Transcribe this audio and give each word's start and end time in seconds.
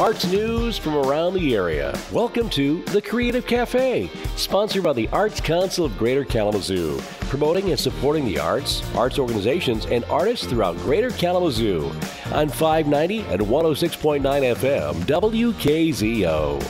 Arts 0.00 0.30
news 0.30 0.78
from 0.78 0.94
around 0.94 1.34
the 1.34 1.56
area. 1.56 1.92
Welcome 2.12 2.48
to 2.50 2.84
The 2.84 3.02
Creative 3.02 3.44
Cafe, 3.44 4.08
sponsored 4.36 4.84
by 4.84 4.92
the 4.92 5.08
Arts 5.08 5.40
Council 5.40 5.84
of 5.84 5.98
Greater 5.98 6.24
Kalamazoo, 6.24 7.00
promoting 7.22 7.70
and 7.70 7.80
supporting 7.80 8.24
the 8.24 8.38
arts, 8.38 8.80
arts 8.94 9.18
organizations, 9.18 9.86
and 9.86 10.04
artists 10.04 10.46
throughout 10.46 10.76
Greater 10.76 11.10
Kalamazoo 11.10 11.90
on 12.32 12.48
590 12.48 13.22
and 13.22 13.40
106.9 13.40 14.22
FM 14.54 14.94
WKZO. 15.02 16.62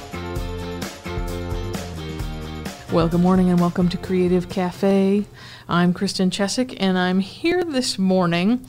Well, 2.91 3.09
good 3.09 3.21
morning 3.21 3.51
and 3.51 3.61
welcome 3.61 3.91
to 3.91 3.99
Creative 3.99 4.49
Cafe. 4.49 5.27
I'm 5.69 5.93
Kristen 5.93 6.31
Chesak, 6.31 6.79
and 6.81 6.97
I'm 6.97 7.21
here 7.21 7.63
this 7.63 7.99
morning 7.99 8.65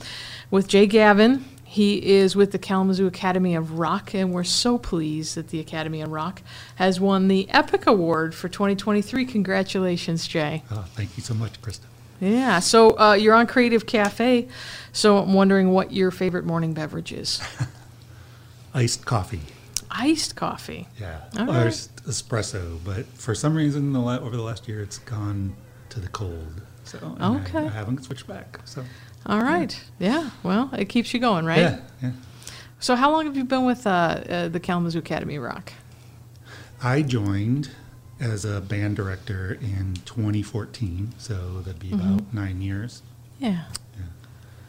with 0.50 0.68
Jay 0.68 0.86
Gavin. 0.86 1.46
He 1.70 2.14
is 2.16 2.34
with 2.34 2.50
the 2.50 2.58
Kalamazoo 2.58 3.06
Academy 3.06 3.54
of 3.54 3.78
Rock, 3.78 4.12
and 4.12 4.32
we're 4.32 4.42
so 4.42 4.76
pleased 4.76 5.36
that 5.36 5.50
the 5.50 5.60
Academy 5.60 6.00
of 6.00 6.10
Rock 6.10 6.42
has 6.74 6.98
won 6.98 7.28
the 7.28 7.48
Epic 7.48 7.86
Award 7.86 8.34
for 8.34 8.48
2023. 8.48 9.24
Congratulations, 9.24 10.26
Jay. 10.26 10.64
Oh, 10.72 10.84
thank 10.96 11.16
you 11.16 11.22
so 11.22 11.32
much, 11.32 11.62
Krista. 11.62 11.82
Yeah, 12.20 12.58
so 12.58 12.98
uh, 12.98 13.12
you're 13.12 13.36
on 13.36 13.46
Creative 13.46 13.86
Cafe, 13.86 14.48
so 14.92 15.18
I'm 15.18 15.32
wondering 15.32 15.70
what 15.70 15.92
your 15.92 16.10
favorite 16.10 16.44
morning 16.44 16.74
beverage 16.74 17.12
is. 17.12 17.40
Iced 18.74 19.06
coffee. 19.06 19.42
Iced 19.92 20.34
coffee. 20.34 20.88
Yeah. 21.00 21.20
All 21.38 21.50
or 21.50 21.66
right. 21.66 21.88
espresso, 22.08 22.80
but 22.84 23.06
for 23.06 23.32
some 23.32 23.54
reason, 23.54 23.94
over 23.94 24.36
the 24.36 24.42
last 24.42 24.66
year, 24.66 24.82
it's 24.82 24.98
gone 24.98 25.54
to 25.90 26.00
the 26.00 26.08
cold. 26.08 26.62
So 26.82 27.16
Okay. 27.20 27.58
I, 27.58 27.68
haven't 27.68 28.02
switched 28.02 28.26
back. 28.26 28.58
So 28.64 28.84
All 29.26 29.40
right. 29.40 29.78
Yeah, 29.98 30.30
well, 30.42 30.70
it 30.76 30.88
keeps 30.88 31.12
you 31.14 31.20
going, 31.20 31.44
right? 31.44 31.58
yeah, 31.58 31.80
yeah. 32.02 32.10
So, 32.80 32.96
how 32.96 33.10
long 33.10 33.26
have 33.26 33.36
you 33.36 33.44
been 33.44 33.66
with 33.66 33.86
uh, 33.86 33.90
uh, 33.90 34.48
the 34.48 34.58
Kalamazoo 34.60 34.98
Academy 35.00 35.38
Rock? 35.38 35.72
I 36.82 37.02
joined 37.02 37.70
as 38.18 38.44
a 38.46 38.60
band 38.60 38.96
director 38.96 39.58
in 39.60 39.94
2014, 40.06 41.12
so 41.18 41.60
that'd 41.60 41.78
be 41.78 41.88
Mm-hmm. 41.88 42.14
about 42.14 42.34
nine 42.34 42.62
years. 42.62 43.02
Yeah. 43.38 43.64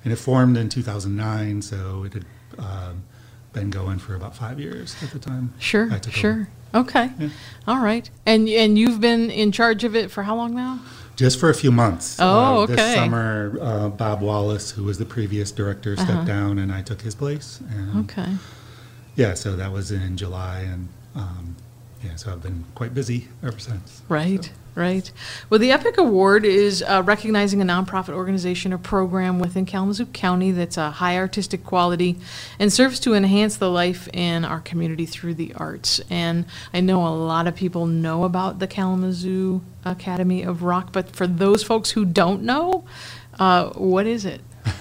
And 0.03 0.11
it 0.11 0.17
formed 0.17 0.57
in 0.57 0.67
2009, 0.67 1.61
so 1.61 2.03
it 2.05 2.13
had 2.13 2.25
um, 2.57 3.03
been 3.53 3.69
going 3.69 3.99
for 3.99 4.15
about 4.15 4.35
five 4.35 4.59
years 4.59 4.95
at 5.03 5.11
the 5.11 5.19
time. 5.19 5.53
Sure. 5.59 5.89
Sure. 6.09 6.31
over. 6.73 6.83
Okay. 6.87 7.11
Yeah. 7.19 7.29
All 7.67 7.79
right. 7.79 8.09
And 8.25 8.47
and 8.49 8.79
you've 8.79 8.99
been 8.99 9.29
in 9.29 9.51
charge 9.51 9.83
of 9.83 9.95
it 9.95 10.09
for 10.09 10.23
how 10.23 10.35
long 10.35 10.55
now? 10.55 10.79
Just 11.15 11.39
for 11.39 11.49
a 11.49 11.53
few 11.53 11.71
months. 11.71 12.17
Oh, 12.19 12.25
Uh, 12.25 12.63
okay. 12.63 12.75
This 12.75 12.95
summer, 12.95 13.57
uh, 13.61 13.89
Bob 13.89 14.21
Wallace, 14.21 14.71
who 14.71 14.83
was 14.83 14.97
the 14.97 15.05
previous 15.05 15.51
director, 15.51 15.95
stepped 15.95 16.09
Uh-huh. 16.11 16.23
down, 16.23 16.57
and 16.59 16.71
I 16.71 16.81
took 16.81 17.01
his 17.01 17.13
place. 17.15 17.59
And 17.69 18.05
Okay. 18.09 18.27
yeah, 19.15 19.33
so 19.35 19.55
that 19.55 19.71
was 19.71 19.91
in 19.91 20.17
July, 20.17 20.59
and 20.61 20.87
um, 21.15 21.55
yeah, 22.03 22.15
so 22.15 22.31
I've 22.31 22.41
been 22.41 22.65
quite 22.75 22.93
busy 22.93 23.27
ever 23.43 23.59
since. 23.59 24.01
Right. 24.09 24.51
Right. 24.73 25.11
Well, 25.49 25.59
the 25.59 25.71
Epic 25.71 25.97
Award 25.97 26.45
is 26.45 26.81
uh, 26.81 27.03
recognizing 27.05 27.61
a 27.61 27.65
nonprofit 27.65 28.13
organization 28.13 28.71
or 28.71 28.77
program 28.77 29.37
within 29.37 29.65
Kalamazoo 29.65 30.05
County 30.05 30.51
that's 30.51 30.77
a 30.77 30.91
high 30.91 31.17
artistic 31.17 31.65
quality 31.65 32.17
and 32.57 32.71
serves 32.71 32.97
to 33.01 33.13
enhance 33.13 33.57
the 33.57 33.69
life 33.69 34.07
in 34.13 34.45
our 34.45 34.61
community 34.61 35.05
through 35.05 35.33
the 35.33 35.53
arts. 35.55 35.99
And 36.09 36.45
I 36.73 36.79
know 36.79 37.05
a 37.05 37.09
lot 37.09 37.47
of 37.47 37.55
people 37.55 37.85
know 37.85 38.23
about 38.23 38.59
the 38.59 38.67
Kalamazoo 38.67 39.61
Academy 39.83 40.41
of 40.43 40.63
Rock, 40.63 40.93
but 40.93 41.13
for 41.13 41.27
those 41.27 41.63
folks 41.63 41.91
who 41.91 42.05
don't 42.05 42.43
know, 42.43 42.85
uh, 43.39 43.71
what 43.71 44.07
is 44.07 44.23
it? 44.23 44.39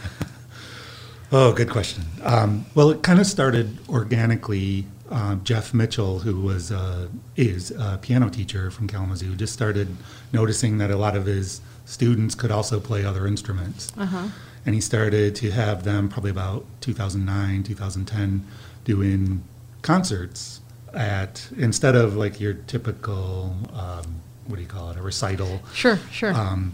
Oh, 1.32 1.52
good 1.52 1.70
question. 1.70 2.02
Um, 2.24 2.66
well, 2.74 2.90
it 2.90 3.04
kind 3.04 3.20
of 3.20 3.26
started 3.26 3.78
organically. 3.88 4.84
Um, 5.10 5.42
Jeff 5.42 5.74
Mitchell, 5.74 6.20
who 6.20 6.40
was 6.40 6.70
uh, 6.70 7.08
is 7.36 7.72
a 7.72 7.98
piano 8.00 8.28
teacher 8.30 8.70
from 8.70 8.86
Kalamazoo, 8.86 9.34
just 9.34 9.52
started 9.52 9.96
noticing 10.32 10.78
that 10.78 10.90
a 10.90 10.96
lot 10.96 11.16
of 11.16 11.26
his 11.26 11.60
students 11.84 12.34
could 12.36 12.52
also 12.52 12.78
play 12.78 13.04
other 13.04 13.26
instruments, 13.26 13.92
Uh-huh. 13.98 14.28
and 14.64 14.74
he 14.76 14.80
started 14.80 15.34
to 15.36 15.50
have 15.50 15.82
them 15.82 16.08
probably 16.08 16.30
about 16.30 16.64
2009, 16.80 17.64
2010, 17.64 18.46
doing 18.84 19.42
concerts 19.82 20.60
at 20.94 21.48
instead 21.56 21.96
of 21.96 22.14
like 22.16 22.40
your 22.40 22.52
typical 22.54 23.56
um, 23.74 24.20
what 24.46 24.56
do 24.56 24.62
you 24.62 24.68
call 24.68 24.90
it 24.90 24.96
a 24.98 25.02
recital 25.02 25.62
Sure, 25.72 25.98
sure. 26.12 26.32
um, 26.34 26.72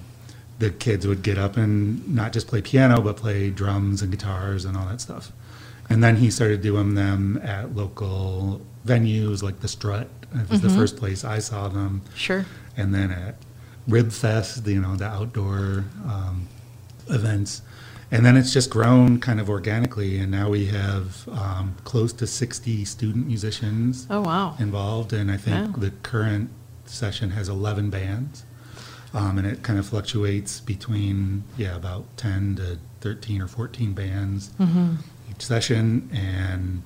the 0.59 0.71
kids 0.71 1.07
would 1.07 1.23
get 1.23 1.37
up 1.39 1.57
and 1.57 2.07
not 2.15 2.33
just 2.33 2.49
play 2.49 2.61
piano, 2.63 3.01
but 3.01 3.17
play 3.17 3.51
drums 3.51 4.01
and 4.03 4.11
guitars 4.11 4.65
and 4.65 4.77
all 4.77 4.87
that 4.87 5.01
stuff. 5.01 5.33
And 5.89 6.03
then 6.03 6.17
he 6.17 6.31
started 6.31 6.63
doing 6.63 6.95
them 6.95 7.41
at 7.43 7.75
local 7.77 8.61
venues 8.87 9.43
like 9.43 9.61
the 9.61 9.69
Strut. 9.69 10.09
It 10.35 10.51
was 10.51 10.61
the 10.61 10.71
first 10.71 10.97
place 10.97 11.25
I 11.25 11.39
saw 11.39 11.69
them. 11.69 12.03
sure. 12.15 12.45
And 12.77 12.95
then 12.95 13.11
at 13.11 13.37
Rib 13.89 14.11
Fest, 14.13 14.67
you 14.67 14.81
know, 14.81 14.97
the 14.97 15.07
outdoor 15.07 15.85
um, 16.05 16.49
events. 17.09 17.63
And 18.11 18.25
then 18.27 18.37
it's 18.37 18.53
just 18.53 18.69
grown 18.71 19.19
kind 19.21 19.41
of 19.41 19.49
organically. 19.49 20.19
And 20.19 20.31
now 20.31 20.51
we 20.51 20.67
have 20.67 21.29
um, 21.29 21.77
close 21.85 22.13
to 22.15 22.27
60 22.27 22.85
student 22.85 23.27
musicians 23.27 24.07
Oh, 24.11 24.21
wow. 24.21 24.57
involved, 24.59 25.13
and 25.13 25.31
I 25.31 25.37
think 25.37 25.77
Wow. 25.77 25.81
the 25.81 25.91
current 26.03 26.51
session 26.85 27.31
has 27.31 27.49
11 27.49 27.91
bands. 27.91 28.45
Um, 29.15 29.39
and 29.39 29.47
it 29.47 29.63
kind 29.63 29.79
of 29.79 29.87
fluctuates 29.87 30.61
between, 30.61 31.45
yeah, 31.57 31.75
about 31.77 32.05
10 32.17 32.57
to 32.57 32.79
13 33.01 33.41
or 33.41 33.47
14 33.49 33.93
bands 33.95 34.51
Mm-hmm. 34.61 34.97
Session. 35.43 36.09
And 36.13 36.83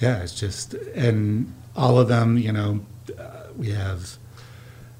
yeah, 0.00 0.22
it's 0.22 0.38
just, 0.38 0.74
and 0.74 1.52
all 1.76 1.98
of 1.98 2.08
them, 2.08 2.38
you 2.38 2.52
know, 2.52 2.80
uh, 3.18 3.44
we 3.56 3.70
have 3.70 4.16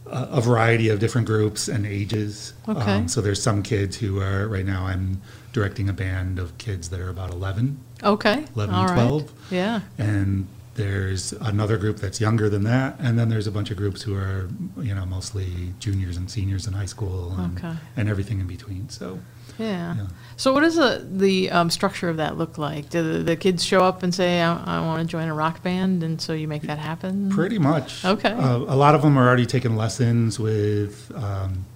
a, 0.06 0.28
a 0.32 0.40
variety 0.40 0.88
of 0.88 0.98
different 0.98 1.26
groups 1.26 1.68
and 1.68 1.86
ages. 1.86 2.52
Okay. 2.68 2.80
Um, 2.80 3.08
so 3.08 3.20
there's 3.20 3.42
some 3.42 3.62
kids 3.62 3.96
who 3.96 4.20
are, 4.20 4.46
right 4.48 4.64
now, 4.66 4.86
I'm 4.86 5.20
directing 5.52 5.88
a 5.88 5.92
band 5.92 6.38
of 6.38 6.56
kids 6.58 6.90
that 6.90 7.00
are 7.00 7.08
about 7.08 7.30
11. 7.30 7.78
Okay. 8.02 8.44
11 8.54 8.74
All 8.74 8.82
and 8.82 8.90
right. 8.90 9.08
12. 9.08 9.32
Yeah. 9.50 9.80
And 9.98 10.46
there's 10.74 11.32
another 11.32 11.76
group 11.76 11.96
that's 11.98 12.20
younger 12.20 12.48
than 12.48 12.62
that, 12.64 12.96
and 13.00 13.18
then 13.18 13.28
there's 13.28 13.46
a 13.46 13.50
bunch 13.50 13.70
of 13.70 13.76
groups 13.76 14.00
who 14.02 14.14
are, 14.14 14.48
you 14.80 14.94
know, 14.94 15.04
mostly 15.04 15.74
juniors 15.78 16.16
and 16.16 16.30
seniors 16.30 16.66
in 16.66 16.72
high 16.72 16.86
school, 16.86 17.34
and, 17.38 17.58
Okay. 17.58 17.74
and 17.96 18.08
everything 18.08 18.40
in 18.40 18.46
between. 18.46 18.88
So, 18.88 19.18
Yeah. 19.60 19.94
Yeah. 19.96 20.06
So, 20.36 20.52
what 20.54 20.60
does 20.62 20.76
the 20.76 21.06
the 21.10 21.50
um, 21.50 21.68
structure 21.70 22.08
of 22.08 22.16
that 22.16 22.38
look 22.38 22.56
like? 22.58 22.88
Do 22.90 23.02
the, 23.12 23.18
the 23.18 23.36
kids 23.36 23.62
show 23.64 23.80
up 23.84 24.02
and 24.02 24.14
say, 24.14 24.40
"I, 24.40 24.78
I 24.78 24.80
want 24.86 25.00
to 25.02 25.06
join 25.06 25.28
a 25.28 25.34
rock 25.34 25.62
band," 25.62 26.02
and 26.02 26.20
so 26.20 26.32
you 26.32 26.48
make 26.48 26.62
that 26.62 26.78
happen? 26.78 27.28
pretty 27.30 27.58
much. 27.58 28.04
Okay. 28.04 28.30
Uh, 28.32 28.56
a 28.58 28.76
lot 28.76 28.94
of 28.94 29.02
them 29.02 29.18
are 29.18 29.26
already 29.28 29.46
taking 29.46 29.76
lessons 29.76 30.38
with, 30.40 31.12
um, 31.14 31.66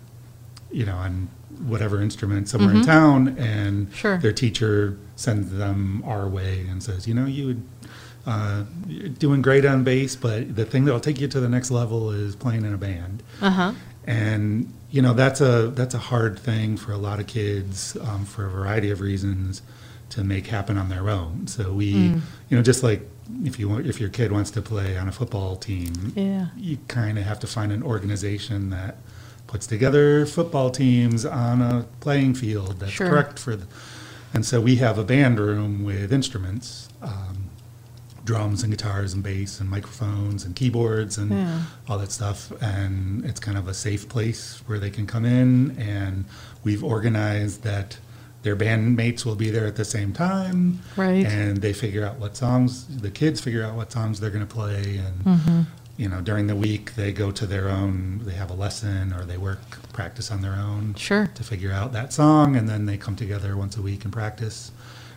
you 0.72 0.86
know, 0.86 0.96
on 0.96 1.28
whatever 1.66 2.00
instrument 2.00 2.48
somewhere 2.48 2.74
in 2.74 2.82
town, 2.82 3.28
and 3.38 3.86
Mm-hmm. 3.88 3.94
Sure. 3.94 4.18
their 4.18 4.32
teacher 4.32 4.96
sends 5.16 5.52
them 5.52 6.02
our 6.06 6.26
way 6.28 6.66
and 6.68 6.82
says, 6.82 7.06
you 7.06 7.14
know, 7.14 7.26
you 7.26 7.46
would. 7.48 7.62
Uh, 8.26 8.64
you're 8.88 9.10
doing 9.10 9.42
great 9.42 9.66
on 9.66 9.84
bass, 9.84 10.16
but 10.16 10.56
the 10.56 10.64
thing 10.64 10.86
that'll 10.86 10.98
take 10.98 11.20
you 11.20 11.28
to 11.28 11.38
the 11.40 11.48
next 11.50 11.70
level 11.70 12.10
is 12.10 12.34
playing 12.34 12.64
in 12.64 12.72
a 12.72 12.78
band. 12.78 13.22
Uh 13.42 13.50
huh. 13.50 13.72
And 14.06 14.72
you 14.90 15.02
know 15.02 15.12
that's 15.14 15.40
a 15.40 15.68
that's 15.74 15.94
a 15.94 15.98
hard 15.98 16.38
thing 16.38 16.76
for 16.76 16.92
a 16.92 16.96
lot 16.98 17.20
of 17.20 17.26
kids 17.26 17.96
um, 18.02 18.24
for 18.24 18.46
a 18.46 18.50
variety 18.50 18.90
of 18.90 19.00
reasons 19.00 19.62
to 20.10 20.22
make 20.22 20.46
happen 20.48 20.76
on 20.76 20.88
their 20.88 21.08
own. 21.10 21.46
So 21.46 21.72
we, 21.72 21.92
Mm. 21.94 22.20
you 22.48 22.56
know, 22.56 22.62
just 22.62 22.82
like 22.82 23.08
if 23.44 23.58
you 23.58 23.68
want, 23.68 23.86
if 23.86 23.98
your 24.00 24.10
kid 24.10 24.30
wants 24.30 24.50
to 24.52 24.62
play 24.62 24.96
on 24.96 25.08
a 25.08 25.12
football 25.12 25.56
team, 25.56 26.12
Yeah. 26.14 26.46
you 26.56 26.78
kind 26.88 27.18
of 27.18 27.24
have 27.24 27.40
to 27.40 27.46
find 27.46 27.72
an 27.72 27.82
organization 27.82 28.70
that 28.70 28.98
puts 29.46 29.66
together 29.66 30.26
football 30.26 30.70
teams 30.70 31.24
on 31.24 31.62
a 31.62 31.86
playing 32.00 32.34
field 32.34 32.80
that's 32.80 32.92
Sure. 32.92 33.08
correct 33.08 33.38
for 33.38 33.56
the. 33.56 33.66
And 34.34 34.44
so 34.44 34.60
we 34.60 34.76
have 34.76 34.98
a 34.98 35.04
band 35.04 35.38
room 35.40 35.84
with 35.84 36.12
instruments. 36.12 36.88
Um, 37.02 37.43
drums 38.24 38.62
and 38.62 38.72
guitars 38.72 39.12
and 39.12 39.22
bass 39.22 39.60
and 39.60 39.68
microphones 39.68 40.44
and 40.44 40.56
keyboards 40.56 41.18
and 41.18 41.30
Yeah. 41.30 41.62
all 41.88 41.98
that 41.98 42.10
stuff 42.10 42.50
and 42.62 43.24
it's 43.24 43.38
kind 43.40 43.58
of 43.58 43.68
a 43.68 43.74
safe 43.74 44.08
place 44.08 44.62
where 44.66 44.78
they 44.78 44.90
can 44.90 45.06
come 45.06 45.24
in 45.24 45.76
and 45.78 46.24
we've 46.62 46.82
organized 46.82 47.62
that 47.64 47.98
their 48.42 48.56
bandmates 48.56 49.24
will 49.24 49.34
be 49.36 49.50
there 49.50 49.66
at 49.66 49.76
the 49.76 49.84
same 49.84 50.12
time 50.12 50.80
Right. 50.96 51.24
and 51.26 51.58
they 51.60 51.72
figure 51.72 52.04
out 52.04 52.18
what 52.18 52.36
songs 52.36 52.84
the 52.86 53.10
kids 53.10 53.40
figure 53.40 53.62
out 53.62 53.74
what 53.74 53.92
songs 53.92 54.20
they're 54.20 54.30
going 54.30 54.46
to 54.46 54.54
play 54.54 54.96
and 55.06 55.24
Mm-hmm. 55.24 55.60
you 55.98 56.08
know 56.08 56.20
during 56.22 56.46
the 56.46 56.56
week 56.56 56.94
they 56.94 57.12
go 57.12 57.30
to 57.30 57.46
their 57.46 57.68
own 57.68 58.20
they 58.24 58.34
have 58.34 58.50
a 58.50 58.54
lesson 58.54 59.12
or 59.12 59.24
they 59.24 59.36
work 59.36 59.60
practice 59.92 60.30
on 60.30 60.40
their 60.40 60.54
own 60.54 60.94
Sure. 60.96 61.26
to 61.34 61.42
figure 61.44 61.72
out 61.72 61.92
that 61.92 62.12
song 62.12 62.56
and 62.56 62.68
then 62.68 62.86
they 62.86 62.96
come 62.96 63.16
together 63.16 63.54
once 63.56 63.76
a 63.76 63.82
week 63.82 64.04
and 64.04 64.12
practice 64.12 64.72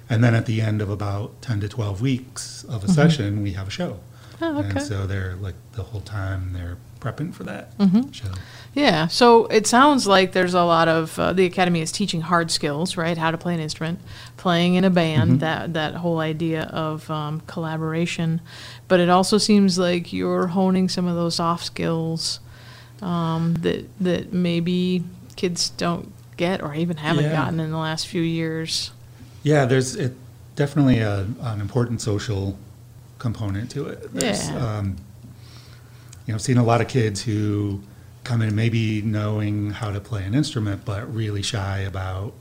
and 0.10 0.24
then 0.24 0.34
at 0.36 0.46
the 0.46 0.62
end 0.62 0.82
of 0.82 0.90
about 0.90 1.42
10 1.42 1.60
to 1.62 1.68
12 1.70 2.02
weeks 2.02 2.64
of 2.66 2.84
a 2.84 2.88
session 2.88 3.42
we 3.44 3.54
have 3.54 3.68
a 3.68 3.72
show 3.72 4.00
Oh, 4.40 4.60
okay. 4.60 4.70
And 4.70 4.82
so 4.84 5.08
they're 5.08 5.36
like 5.36 5.56
the 5.74 5.82
whole 5.82 6.02
time 6.02 6.54
they're 6.54 6.78
prepping 7.00 7.34
for 7.34 7.44
that 7.46 7.76
Mm-hmm. 7.80 8.12
show. 8.12 8.28
Yeah, 8.76 9.08
so 9.08 9.48
it 9.48 9.66
sounds 9.66 10.06
like 10.06 10.34
there's 10.34 10.54
a 10.54 10.62
lot 10.64 10.88
of 10.88 11.18
uh, 11.18 11.34
the 11.34 11.46
academy 11.48 11.82
is 11.82 11.92
teaching 11.92 12.22
hard 12.22 12.52
skills, 12.52 12.96
right? 12.98 13.18
How 13.18 13.32
to 13.32 13.38
play 13.40 13.56
an 13.56 13.60
instrument, 13.60 14.00
playing 14.36 14.76
in 14.76 14.84
a 14.84 14.92
band, 14.92 15.30
Mm-hmm. 15.32 15.40
that 15.40 15.74
that 15.74 15.96
whole 15.96 16.20
idea 16.20 16.66
of 16.66 17.10
um, 17.10 17.42
collaboration. 17.48 18.40
But 18.88 19.00
it 19.00 19.10
also 19.10 19.40
seems 19.40 19.80
like 19.80 20.14
you're 20.14 20.46
honing 20.48 20.88
some 20.88 21.08
of 21.08 21.16
those 21.16 21.34
soft 21.38 21.66
skills 21.66 22.40
um, 23.02 23.56
that 23.62 23.86
that 24.00 24.34
maybe 24.34 25.04
kids 25.36 25.72
don't 25.72 26.14
get 26.38 26.62
or 26.62 26.76
even 26.76 26.98
haven't 26.98 27.24
Yeah. 27.24 27.32
gotten 27.32 27.60
in 27.60 27.72
the 27.72 27.78
last 27.78 28.06
few 28.06 28.22
years. 28.22 28.92
Yeah, 29.48 29.66
there's 29.66 29.96
it, 29.96 30.14
definitely 30.56 31.00
a, 31.00 31.26
an 31.42 31.62
important 31.62 32.02
social 32.02 32.58
component 33.18 33.72
to 33.72 33.88
it. 33.88 34.14
There's, 34.14 34.50
Yeah. 34.50 34.78
Um, 34.78 34.98
you 36.26 36.34
know, 36.34 36.36
I've 36.36 36.42
seen 36.42 36.58
a 36.58 36.64
lot 36.64 36.82
of 36.82 36.90
kids 36.90 37.24
who 37.24 37.82
come 38.26 38.42
in 38.42 38.54
maybe 38.54 39.02
knowing 39.02 39.72
how 39.72 39.92
to 39.92 40.02
play 40.02 40.26
an 40.26 40.36
instrument, 40.36 40.84
but 40.84 41.14
really 41.14 41.42
shy 41.42 41.80
about 41.80 42.34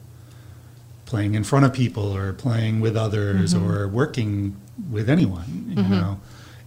playing 1.05 1.37
in 1.37 1.45
front 1.45 1.65
of 1.65 1.73
people 1.73 2.13
or 2.17 2.33
playing 2.33 2.81
with 2.81 2.97
others 2.97 3.55
or 3.55 3.87
working 3.87 4.57
with 4.91 5.09
anyone, 5.09 5.67
you 5.69 5.83
know. 5.85 6.21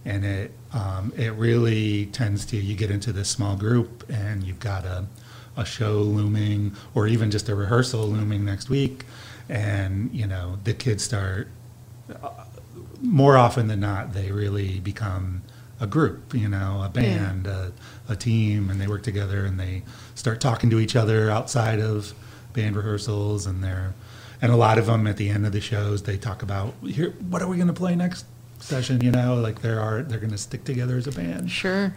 And 0.06 0.24
it 0.24 0.52
um, 0.72 1.12
it 1.18 1.34
really 1.34 2.06
tends 2.06 2.46
to 2.46 2.56
you 2.56 2.74
get 2.74 2.90
into 2.90 3.12
this 3.12 3.28
small 3.28 3.54
group 3.56 4.08
and 4.08 4.42
you've 4.42 4.60
got 4.60 4.86
a 4.86 5.04
a 5.58 5.64
show 5.66 5.98
looming 5.98 6.74
or 6.94 7.06
even 7.06 7.30
just 7.30 7.48
a 7.50 7.54
rehearsal 7.54 8.06
looming 8.06 8.44
next 8.44 8.70
week, 8.70 9.04
and 9.50 10.10
you 10.14 10.26
know 10.26 10.58
the 10.64 10.72
kids 10.72 11.02
start 11.02 11.48
uh, 12.22 12.30
more 13.02 13.36
often 13.36 13.66
than 13.66 13.80
not 13.80 14.12
they 14.12 14.30
really 14.30 14.78
become 14.80 15.42
a 15.82 15.86
group, 15.86 16.34
you 16.34 16.46
know, 16.46 16.82
a 16.84 16.90
band, 16.90 17.46
a, 17.46 17.72
a 18.06 18.14
team, 18.14 18.68
and 18.68 18.78
they 18.78 18.86
work 18.86 19.02
together 19.02 19.46
and 19.46 19.58
they 19.58 19.82
start 20.14 20.38
talking 20.38 20.68
to 20.68 20.78
each 20.78 20.94
other 20.94 21.30
outside 21.30 21.80
of 21.80 22.12
band 22.52 22.76
rehearsals, 22.76 23.46
and 23.46 23.64
they're 23.64 23.94
and 24.42 24.52
a 24.52 24.56
lot 24.56 24.76
of 24.78 24.86
them 24.86 25.06
at 25.06 25.16
the 25.16 25.28
end 25.30 25.44
of 25.46 25.52
the 25.52 25.60
shows 25.60 26.02
they 26.02 26.16
talk 26.18 26.42
about 26.42 26.74
here 26.86 27.10
what 27.30 27.40
are 27.42 27.48
we 27.48 27.56
going 27.56 27.66
to 27.68 27.72
play 27.74 27.96
next 27.96 28.24
session, 28.60 29.00
you 29.02 29.10
know, 29.10 29.34
like 29.34 29.62
there 29.62 29.80
are 29.80 30.02
they're 30.02 30.18
going 30.20 30.30
to 30.30 30.38
stick 30.38 30.64
together 30.64 30.96
as 30.98 31.06
a 31.06 31.12
band. 31.12 31.50
Sure. 31.50 31.94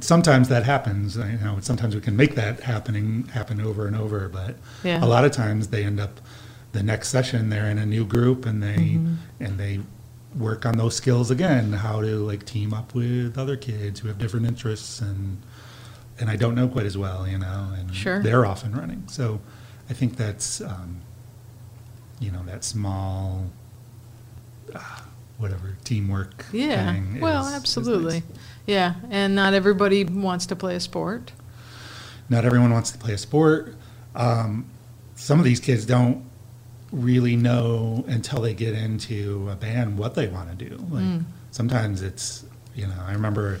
Sometimes 0.00 0.48
that 0.48 0.64
happens, 0.64 1.16
you 1.16 1.38
know. 1.42 1.58
Sometimes 1.62 1.94
we 1.96 2.00
can 2.02 2.16
make 2.16 2.34
that 2.36 2.60
happening 2.60 3.26
happen 3.32 3.60
over 3.60 3.86
and 3.88 3.96
over, 3.96 4.28
but 4.28 4.54
Yeah. 4.84 5.02
a 5.02 5.06
lot 5.06 5.24
of 5.24 5.32
times 5.32 5.68
they 5.68 5.84
end 5.84 5.98
up 5.98 6.20
the 6.72 6.82
next 6.82 7.08
session 7.08 7.48
they're 7.50 7.68
in 7.70 7.78
a 7.78 7.86
new 7.86 8.04
group 8.04 8.46
and 8.46 8.62
they 8.62 8.76
Mm-hmm. 8.76 9.14
and 9.40 9.58
they 9.58 9.80
work 10.38 10.64
on 10.64 10.76
those 10.76 10.94
skills 10.94 11.30
again 11.30 11.72
how 11.72 12.00
to 12.00 12.16
like 12.18 12.46
team 12.46 12.72
up 12.72 12.94
with 12.94 13.36
other 13.36 13.56
kids 13.56 13.98
who 14.00 14.06
have 14.08 14.18
different 14.18 14.46
interests 14.46 15.00
and 15.00 15.38
and 16.20 16.30
I 16.30 16.36
don't 16.36 16.54
know 16.54 16.68
quite 16.68 16.86
as 16.86 16.96
well 16.96 17.26
you 17.26 17.38
know 17.38 17.72
and 17.76 17.92
Sure. 17.94 18.22
they're 18.22 18.46
off 18.46 18.62
and 18.64 18.76
running 18.76 19.04
so 19.08 19.40
I 19.88 19.92
think 19.94 20.16
that's 20.16 20.60
um, 20.60 21.00
you 22.20 22.30
know 22.30 22.44
that 22.44 22.62
small 22.62 23.50
uh, 24.74 24.78
whatever 25.38 25.76
teamwork 25.84 26.44
Yeah. 26.52 26.92
thing 26.92 27.18
Well, 27.20 27.42
is- 27.42 27.48
is 27.48 27.54
absolutely. 27.54 28.12
nice. 28.20 28.22
Yeah, 28.66 28.94
and 29.10 29.34
not 29.34 29.52
everybody 29.54 30.04
wants 30.04 30.46
to 30.46 30.54
play 30.56 30.76
a 30.76 30.80
sport. 30.80 31.32
not 32.28 32.44
everyone 32.44 32.70
wants 32.72 32.92
to 32.92 32.98
play 32.98 33.12
a 33.14 33.18
sport. 33.18 33.74
Um, 34.14 34.66
some 35.16 35.40
of 35.40 35.44
these 35.44 35.58
kids 35.58 35.84
don't 35.84 36.22
really 36.92 37.36
know 37.36 38.04
until 38.08 38.40
they 38.40 38.54
get 38.54 38.74
into 38.74 39.48
a 39.50 39.54
band 39.56 39.96
what 39.98 40.14
they 40.14 40.26
want 40.28 40.56
to 40.58 40.68
do. 40.68 40.76
Like 40.90 41.04
Mm. 41.04 41.24
sometimes 41.50 42.02
it's, 42.02 42.44
you 42.74 42.86
know, 42.86 42.94
I 43.06 43.12
remember 43.12 43.60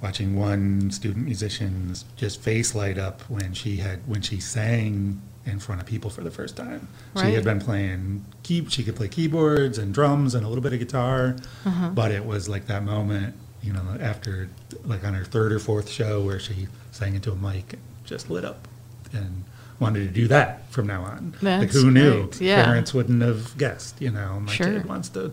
watching 0.00 0.36
one 0.36 0.90
student 0.90 1.24
musician's 1.26 2.04
just 2.16 2.40
face 2.40 2.74
light 2.74 2.98
up 2.98 3.20
when 3.28 3.52
she 3.52 3.76
had 3.78 4.00
when 4.06 4.22
she 4.22 4.38
sang 4.40 5.20
in 5.44 5.58
front 5.58 5.80
of 5.80 5.86
people 5.86 6.08
for 6.10 6.22
the 6.22 6.30
first 6.30 6.56
time. 6.56 6.86
She 7.18 7.32
had 7.32 7.42
been 7.44 7.58
playing 7.60 8.24
key, 8.42 8.66
she 8.68 8.82
could 8.84 8.96
play 8.96 9.08
keyboards 9.08 9.78
and 9.78 9.92
drums 9.94 10.34
and 10.34 10.44
a 10.44 10.48
little 10.48 10.62
bit 10.62 10.72
of 10.74 10.78
guitar, 10.78 11.36
Uh-huh. 11.64 11.88
but 11.90 12.10
it 12.12 12.24
was 12.26 12.48
like 12.50 12.66
that 12.66 12.84
moment, 12.84 13.34
you 13.62 13.72
know, 13.72 13.82
after 13.98 14.50
like 14.84 15.04
on 15.04 15.14
her 15.14 15.24
third 15.24 15.52
or 15.52 15.58
fourth 15.58 15.88
show 15.88 16.22
where 16.22 16.38
she 16.38 16.68
sang 16.92 17.14
into 17.14 17.32
a 17.32 17.36
mic 17.36 17.72
and 17.72 17.82
just 18.04 18.28
lit 18.30 18.44
up 18.44 18.68
and 19.12 19.44
wanted 19.80 20.00
to 20.00 20.12
do 20.12 20.26
that 20.28 20.70
from 20.72 20.86
now 20.86 21.02
on. 21.02 21.32
like 21.42 21.60
That's 21.60 21.74
who 21.74 21.90
knew? 21.90 22.30
yeah. 22.40 22.64
Parents 22.64 22.92
wouldn't 22.94 23.22
have 23.22 23.56
guessed, 23.58 24.00
you 24.00 24.10
know, 24.10 24.40
my 24.40 24.52
Sure. 24.52 24.66
kid 24.66 24.86
wants 24.86 25.08
to 25.10 25.32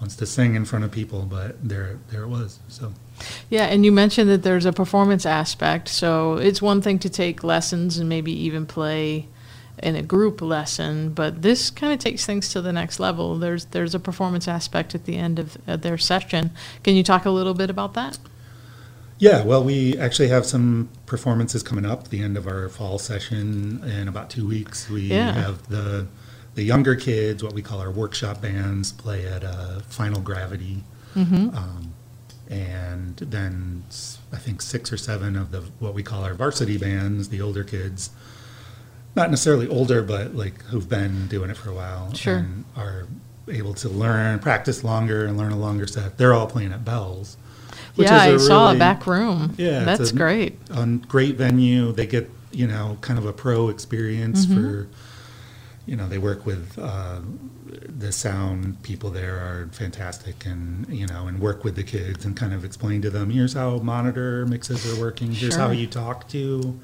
wants 0.00 0.14
to 0.14 0.26
sing 0.26 0.54
in 0.54 0.64
front 0.64 0.84
of 0.84 0.92
people, 0.92 1.22
but 1.28 1.56
there 1.66 1.98
there 2.10 2.22
it 2.22 2.28
was. 2.28 2.60
So 2.68 2.92
Yeah, 3.50 3.64
and 3.64 3.84
you 3.84 3.90
mentioned 3.92 4.30
that 4.30 4.42
there's 4.44 4.64
a 4.66 4.72
performance 4.72 5.26
aspect. 5.26 5.88
So 5.88 6.34
it's 6.36 6.62
one 6.62 6.80
thing 6.82 6.98
to 7.00 7.08
take 7.10 7.42
lessons 7.42 7.98
and 7.98 8.08
maybe 8.08 8.30
even 8.32 8.64
play 8.66 9.26
in 9.82 9.96
a 9.96 10.02
group 10.02 10.40
lesson, 10.42 11.10
but 11.10 11.42
this 11.42 11.70
kind 11.70 11.92
of 11.92 11.98
takes 12.00 12.26
things 12.26 12.48
to 12.50 12.60
the 12.60 12.72
next 12.72 13.00
level. 13.00 13.36
There's 13.38 13.64
there's 13.66 13.94
a 13.94 14.00
performance 14.00 14.46
aspect 14.48 14.94
at 14.94 15.04
the 15.04 15.16
end 15.16 15.38
of, 15.38 15.56
of 15.66 15.82
their 15.82 15.98
session. 15.98 16.50
Can 16.84 16.94
you 16.94 17.02
talk 17.02 17.24
a 17.24 17.30
little 17.30 17.54
bit 17.54 17.70
about 17.70 17.94
that? 17.94 18.18
Yeah, 19.18 19.42
well, 19.42 19.64
we 19.64 19.98
actually 19.98 20.28
have 20.28 20.46
some 20.46 20.88
performances 21.06 21.62
coming 21.62 21.84
up. 21.84 22.08
The 22.08 22.22
end 22.22 22.36
of 22.36 22.46
our 22.46 22.68
fall 22.68 22.98
session 22.98 23.82
in 23.84 24.06
about 24.08 24.30
two 24.30 24.46
weeks. 24.46 24.88
We 24.88 25.02
Yeah. 25.02 25.32
have 25.32 25.68
the 25.68 26.06
the 26.54 26.62
younger 26.64 26.96
kids, 26.96 27.42
what 27.44 27.52
we 27.52 27.62
call 27.62 27.78
our 27.78 27.90
workshop 27.90 28.42
bands, 28.42 28.90
play 28.90 29.24
at 29.26 29.44
uh, 29.44 29.78
Final 29.88 30.20
Gravity, 30.20 30.82
Mm-hmm. 31.14 31.56
um, 31.56 31.94
and 32.50 33.16
then 33.18 33.84
I 34.32 34.38
think 34.38 34.60
six 34.62 34.92
or 34.92 34.96
seven 34.96 35.36
of 35.36 35.52
the 35.52 35.60
what 35.78 35.94
we 35.94 36.02
call 36.02 36.24
our 36.24 36.34
varsity 36.34 36.76
bands, 36.76 37.28
the 37.28 37.40
older 37.40 37.62
kids, 37.62 38.10
not 39.14 39.30
necessarily 39.30 39.68
older, 39.68 40.02
but 40.02 40.34
like 40.34 40.62
who've 40.64 40.88
been 40.88 41.28
doing 41.28 41.48
it 41.50 41.56
for 41.56 41.70
a 41.70 41.74
while, 41.74 42.12
Sure. 42.14 42.36
and 42.38 42.64
are 42.76 43.06
able 43.48 43.74
to 43.74 43.88
learn, 43.88 44.38
practice 44.40 44.82
longer, 44.82 45.26
and 45.26 45.38
learn 45.38 45.52
a 45.52 45.56
longer 45.58 45.86
set. 45.86 46.18
They're 46.18 46.34
all 46.34 46.46
playing 46.48 46.72
at 46.72 46.84
Bells. 46.84 47.36
Which 47.98 48.08
yeah, 48.08 48.22
I 48.22 48.28
is 48.30 48.44
a 48.44 48.46
saw 48.46 48.72
a 48.72 48.78
back 48.78 49.06
room. 49.06 49.54
Yeah, 49.58 49.84
that's 49.84 50.10
a- 50.10 50.14
great. 50.14 50.58
a 50.70 50.86
great 50.86 51.36
venue. 51.36 51.92
They 51.92 52.06
get 52.06 52.30
you 52.52 52.66
know 52.66 52.96
kind 53.02 53.18
of 53.18 53.26
a 53.26 53.32
pro 53.32 53.68
experience 53.68 54.46
Mm-hmm. 54.46 54.54
for 54.62 54.88
you 55.86 55.96
know 55.96 56.08
they 56.08 56.18
work 56.18 56.44
with 56.46 56.78
uh, 56.78 57.20
the 57.98 58.12
sound 58.12 58.82
people 58.82 59.10
there 59.10 59.36
are 59.36 59.68
fantastic 59.72 60.44
and 60.46 60.86
you 60.88 61.06
know 61.06 61.26
and 61.26 61.40
work 61.40 61.64
with 61.64 61.76
the 61.76 61.82
kids 61.82 62.24
and 62.24 62.36
kind 62.36 62.52
of 62.52 62.64
explain 62.64 63.00
to 63.02 63.10
them 63.10 63.30
here's 63.30 63.54
how 63.54 63.78
monitor 63.78 64.44
mixes 64.46 64.84
are 64.90 65.00
working 65.00 65.32
here's 65.32 65.56
how 65.56 65.70
you 65.70 65.86
talk 65.86 66.28
to 66.28 66.78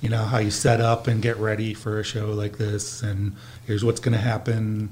you 0.00 0.08
know 0.08 0.22
how 0.24 0.38
you 0.38 0.50
set 0.50 0.80
up 0.80 1.08
and 1.08 1.22
get 1.22 1.36
ready 1.38 1.74
for 1.74 1.98
a 1.98 2.04
show 2.04 2.26
like 2.32 2.56
this 2.58 3.02
and 3.02 3.32
here's 3.66 3.84
what's 3.84 3.98
going 4.00 4.12
to 4.16 4.24
happen 4.24 4.90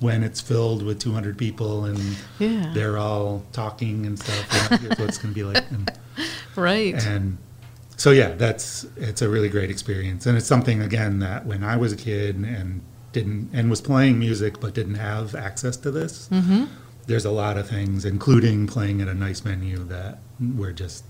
when 0.00 0.22
it's 0.22 0.40
filled 0.40 0.82
with 0.82 0.98
200 1.00 1.38
people 1.38 1.84
and 1.86 2.16
Yeah. 2.38 2.70
they're 2.74 2.98
all 2.98 3.44
talking 3.52 4.04
and 4.06 4.18
stuff 4.18 4.70
and 4.70 4.80
here's 4.80 4.98
what 4.98 5.08
it's 5.08 5.18
going 5.18 5.32
to 5.32 5.38
be 5.38 5.44
like 5.44 5.64
and, 5.70 5.90
Right. 6.56 6.94
and 7.06 7.38
so 7.98 8.10
yeah, 8.10 8.32
that's 8.34 8.84
it's 8.98 9.22
a 9.22 9.28
really 9.28 9.48
great 9.48 9.70
experience, 9.70 10.26
and 10.26 10.36
it's 10.36 10.46
something 10.46 10.82
again 10.82 11.18
that 11.20 11.46
when 11.46 11.64
I 11.64 11.76
was 11.78 11.92
a 11.94 11.96
kid 11.96 12.36
and 12.36 12.82
didn't 13.12 13.48
and 13.54 13.70
was 13.70 13.80
playing 13.80 14.18
music 14.18 14.60
but 14.60 14.74
didn't 14.74 14.96
have 14.96 15.34
access 15.34 15.78
to 15.78 15.90
this, 15.90 16.28
mm-hmm. 16.30 16.64
there's 17.06 17.24
a 17.24 17.30
lot 17.30 17.56
of 17.56 17.66
things, 17.70 18.04
including 18.04 18.66
playing 18.66 19.00
at 19.00 19.08
a 19.08 19.14
nice 19.14 19.40
venue, 19.40 19.78
that 19.84 20.18
were 20.56 20.72
just 20.72 21.04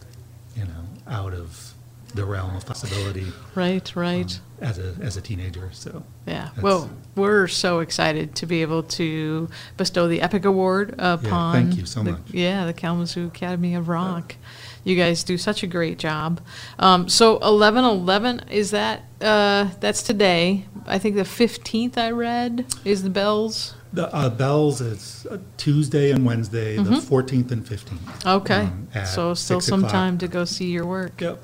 you 0.56 0.62
know 0.64 0.84
out 1.08 1.34
of 1.34 1.74
the 2.16 2.24
realm 2.24 2.56
of 2.56 2.66
possibility 2.66 3.26
Right, 3.54 3.94
right. 3.94 4.34
um, 4.34 4.40
as 4.68 4.78
a 4.78 4.96
as 5.00 5.16
a 5.16 5.20
teenager. 5.20 5.68
So 5.72 6.02
Yeah, 6.26 6.48
well, 6.60 6.90
we're 7.14 7.46
so 7.46 7.80
excited 7.80 8.34
to 8.36 8.46
be 8.46 8.62
able 8.62 8.82
to 8.82 9.48
bestow 9.76 10.08
the 10.08 10.20
Epic 10.22 10.44
Award 10.44 10.94
upon. 10.98 11.54
thank 11.54 11.76
you 11.76 11.86
so 11.86 12.02
the- 12.02 12.12
much. 12.12 12.22
Yeah, 12.30 12.66
the 12.66 12.72
Kalamazoo 12.72 13.26
Academy 13.28 13.74
of 13.74 13.88
Rock. 13.88 14.36
You 14.82 14.96
guys 14.96 15.24
do 15.24 15.36
such 15.36 15.62
a 15.62 15.66
great 15.66 15.98
job. 15.98 16.40
Um, 16.78 17.08
so 17.08 17.38
eleven 17.38 17.84
eleven 17.84 18.40
is 18.50 18.70
that? 18.70 19.02
Uh, 19.20 19.68
that's 19.80 20.02
today. 20.02 20.64
I 20.86 20.98
think 20.98 21.16
the 21.16 21.24
fifteenth 21.24 21.98
I 21.98 22.10
read 22.12 22.64
is 22.84 23.02
the 23.02 23.10
bells. 23.10 23.74
the 23.92 24.12
uh, 24.14 24.28
bells 24.30 24.80
is 24.80 25.26
uh, 25.30 25.38
Tuesday 25.56 26.10
and 26.12 26.24
Wednesday, 26.24 26.76
the 26.76 27.00
14th 27.00 27.50
and 27.50 27.64
15th. 27.64 27.98
Mm-hmm. 27.98 28.28
Okay, 28.28 28.68
um, 28.94 29.06
so 29.06 29.34
still 29.34 29.60
some 29.60 29.82
time 29.82 30.18
to 30.18 30.28
go 30.28 30.44
see 30.44 30.70
your 30.70 30.86
work. 30.86 31.20
Yep. 31.20 31.42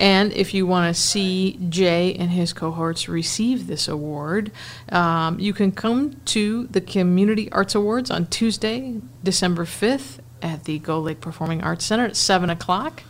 And 0.00 0.32
if 0.32 0.54
you 0.54 0.66
want 0.66 0.94
to 0.94 1.00
see 1.00 1.58
Jay 1.68 2.14
and 2.14 2.30
his 2.30 2.52
cohorts 2.54 3.06
receive 3.08 3.66
this 3.66 3.86
award, 3.86 4.50
um, 4.90 5.38
you 5.38 5.52
can 5.52 5.72
come 5.72 6.16
to 6.24 6.66
the 6.68 6.80
Community 6.80 7.52
Arts 7.52 7.74
Awards 7.74 8.10
on 8.10 8.26
Tuesday, 8.26 8.98
December 9.22 9.66
5th 9.66 10.18
at 10.40 10.64
the 10.64 10.78
Gull 10.78 11.02
Lake 11.02 11.20
Performing 11.20 11.62
Arts 11.62 11.84
Center 11.84 12.06
at 12.06 12.16
7 12.16 12.48
o'clock. 12.48 13.02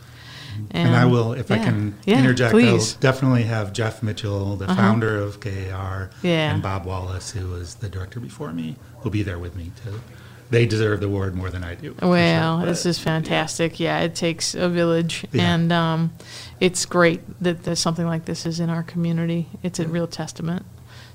And, 0.71 0.93
I 0.93 1.05
will, 1.05 1.31
if 1.31 1.49
I 1.49 1.59
can 1.59 1.95
yeah, 2.05 2.19
interject, 2.19 2.51
please. 2.51 2.95
I'll 2.95 2.99
definitely 2.99 3.43
have 3.43 3.71
Jeff 3.71 4.03
Mitchell, 4.03 4.57
the 4.57 4.65
Uh-huh. 4.65 4.75
founder 4.75 5.17
of 5.17 5.39
KAR, 5.39 6.09
Yeah. 6.21 6.53
and 6.53 6.61
Bob 6.61 6.85
Wallace, 6.85 7.31
who 7.31 7.47
was 7.47 7.75
the 7.75 7.87
director 7.87 8.19
before 8.19 8.51
me, 8.51 8.75
will 9.01 9.11
be 9.11 9.23
there 9.23 9.39
with 9.39 9.55
me 9.55 9.71
to 9.85 9.93
they 10.51 10.65
deserve 10.67 10.99
the 10.99 11.07
award 11.07 11.33
more 11.33 11.49
than 11.49 11.63
I 11.63 11.75
do. 11.75 11.95
Well, 12.01 12.59
sure. 12.59 12.65
this 12.67 12.85
is 12.85 12.99
fantastic. 12.99 13.79
Yeah, 13.79 13.99
it 14.01 14.13
takes 14.15 14.53
a 14.53 14.69
village, 14.69 15.25
Yeah. 15.31 15.53
and 15.55 15.71
um, 15.71 16.13
it's 16.59 16.85
great 16.85 17.21
that 17.41 17.63
there's 17.63 17.79
something 17.79 18.05
like 18.05 18.25
this 18.25 18.45
is 18.45 18.59
in 18.59 18.69
our 18.69 18.83
community. 18.83 19.47
It's 19.63 19.79
a 19.79 19.87
real 19.87 20.07
testament 20.07 20.65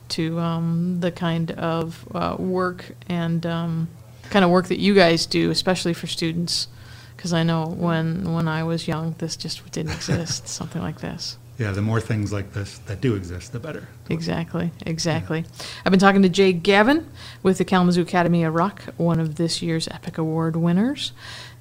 to 0.08 0.38
um, 0.40 1.00
the 1.00 1.12
kind 1.12 1.50
of 1.52 2.06
uh, 2.14 2.36
work 2.38 2.92
and 3.08 3.44
um, 3.46 3.88
kind 4.30 4.44
of 4.44 4.50
work 4.50 4.68
that 4.68 4.78
you 4.80 4.94
guys 4.94 5.26
do, 5.26 5.50
especially 5.50 5.92
for 5.92 6.06
students. 6.06 6.68
Because 7.16 7.32
I 7.32 7.42
know 7.42 7.66
when 7.66 8.32
when 8.34 8.46
I 8.48 8.62
was 8.64 8.86
young, 8.88 9.14
this 9.18 9.36
just 9.36 9.70
didn't 9.72 9.92
exist. 10.00 10.48
something 10.48 10.82
like 10.82 11.00
this. 11.00 11.38
Yeah, 11.58 11.70
the 11.72 11.82
more 11.82 12.00
things 12.00 12.32
like 12.32 12.52
this 12.52 12.78
that 12.86 13.00
do 13.00 13.14
exist, 13.14 13.52
the 13.52 13.58
better. 13.58 13.88
Exactly, 14.10 14.70
exactly. 14.84 15.44
I've 15.84 15.90
been 15.90 16.00
talking 16.00 16.22
to 16.22 16.28
Jay 16.28 16.52
Gavin 16.52 17.08
with 17.42 17.58
the 17.58 17.64
Kalamazoo 17.64 18.02
Academy 18.02 18.44
of 18.44 18.54
Rock, 18.54 18.82
one 18.96 19.20
of 19.20 19.36
this 19.36 19.62
year's 19.62 19.88
Epic 19.88 20.18
Award 20.18 20.56
winners, 20.56 21.12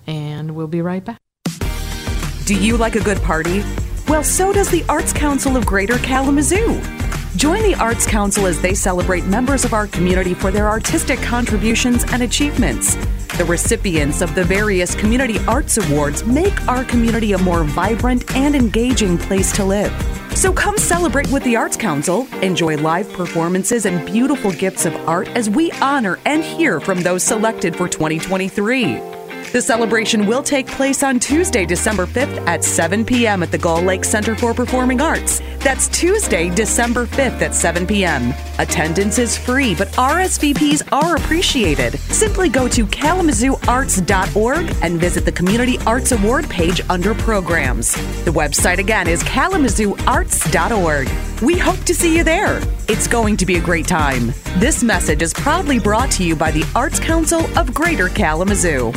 and 0.05 0.55
we'll 0.55 0.67
be 0.67 0.81
right 0.81 1.03
back. 1.03 1.19
Do 2.45 2.55
you 2.55 2.77
like 2.77 2.95
a 2.95 3.03
good 3.03 3.21
party? 3.21 3.63
Well, 4.07 4.23
so 4.23 4.53
does 4.53 4.69
the 4.69 4.83
Arts 4.87 5.13
Council 5.13 5.57
of 5.57 5.65
Greater 5.65 5.97
Kalamazoo. 5.97 6.81
Join 7.37 7.63
the 7.63 7.75
Arts 7.79 8.05
Council 8.05 8.45
as 8.45 8.61
they 8.61 8.73
celebrate 8.73 9.25
members 9.25 9.65
of 9.65 9.73
our 9.73 9.87
community 9.87 10.33
for 10.33 10.51
their 10.51 10.69
artistic 10.69 11.19
contributions 11.21 12.03
and 12.11 12.21
achievements. 12.21 12.95
The 13.37 13.43
recipients 13.43 14.21
of 14.21 14.33
the 14.33 14.45
various 14.45 14.95
Community 14.95 15.39
Arts 15.39 15.77
Awards 15.77 16.23
make 16.23 16.67
our 16.69 16.85
community 16.85 17.33
a 17.33 17.37
more 17.37 17.65
vibrant 17.65 18.33
and 18.33 18.55
engaging 18.55 19.17
place 19.17 19.51
to 19.57 19.65
live. 19.65 19.91
So 20.37 20.53
come 20.53 20.77
celebrate 20.77 21.29
with 21.29 21.43
the 21.43 21.57
Arts 21.57 21.75
Council, 21.75 22.27
enjoy 22.41 22.77
live 22.77 23.11
performances 23.11 23.85
and 23.85 24.05
beautiful 24.05 24.53
gifts 24.53 24.85
of 24.85 24.95
art 25.05 25.27
as 25.29 25.49
we 25.49 25.69
honor 25.81 26.17
and 26.23 26.45
hear 26.45 26.79
from 26.79 27.01
those 27.01 27.23
selected 27.23 27.75
for 27.75 27.89
2023. 27.89 29.14
The 29.51 29.61
celebration 29.61 30.25
will 30.25 30.43
take 30.43 30.67
place 30.67 31.01
on 31.01 31.19
Tuesday, 31.19 31.65
December 31.65 32.05
5th 32.05 32.45
at 32.45 32.63
7 32.63 33.05
p.m. 33.05 33.41
at 33.41 33.51
the 33.51 33.57
Gull 33.57 33.81
Lake 33.81 34.03
Center 34.03 34.35
for 34.35 34.53
Performing 34.53 34.99
Arts. 34.99 35.41
That's 35.59 35.87
Tuesday, 35.87 36.53
December 36.53 37.05
5th 37.05 37.41
at 37.41 37.55
7 37.55 37.87
p.m. 37.87 38.33
Attendance 38.59 39.17
is 39.17 39.37
free, 39.37 39.73
but 39.73 39.87
RSVPs 39.93 40.91
are 40.91 41.15
appreciated. 41.15 41.97
Simply 41.99 42.49
go 42.49 42.67
to 42.67 42.85
kalamazooarts.org 42.85 44.75
and 44.81 44.99
visit 44.99 45.23
the 45.23 45.31
Community 45.31 45.79
Arts 45.85 46.11
Award 46.11 46.49
page 46.49 46.81
under 46.89 47.15
Programs. 47.15 47.93
The 48.25 48.31
website 48.31 48.79
again 48.79 49.07
is 49.07 49.23
kalamazooarts.org. 49.23 51.09
We 51.41 51.57
hope 51.57 51.79
to 51.85 51.95
see 51.95 52.17
you 52.17 52.23
there. 52.23 52.61
It's 52.89 53.07
going 53.07 53.37
to 53.37 53.45
be 53.45 53.55
a 53.55 53.61
great 53.61 53.87
time. 53.87 54.33
This 54.57 54.83
message 54.83 55.21
is 55.21 55.33
proudly 55.33 55.79
brought 55.79 56.11
to 56.11 56.23
you 56.23 56.35
by 56.35 56.51
the 56.51 56.65
Arts 56.75 56.99
Council 56.99 57.45
of 57.57 57.73
Greater 57.73 58.09
Kalamazoo. 58.09 58.93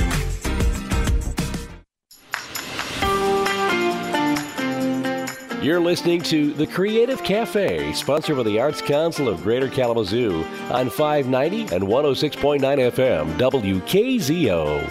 You're 5.61 5.81
listening 5.81 6.23
to 6.23 6.53
The 6.53 6.69
Creative 6.69 7.21
Cafe, 7.25 7.93
sponsored 7.93 8.37
by 8.37 8.45
the 8.45 8.61
Arts 8.61 8.81
Council 8.81 9.29
of 9.29 9.43
Greater 9.43 9.67
Kalamazoo 9.67 10.45
on 10.71 10.89
590 10.89 11.75
and 11.75 11.83
106.9 11.83 12.61
FM, 12.61 13.37
WKZO. 13.37 14.89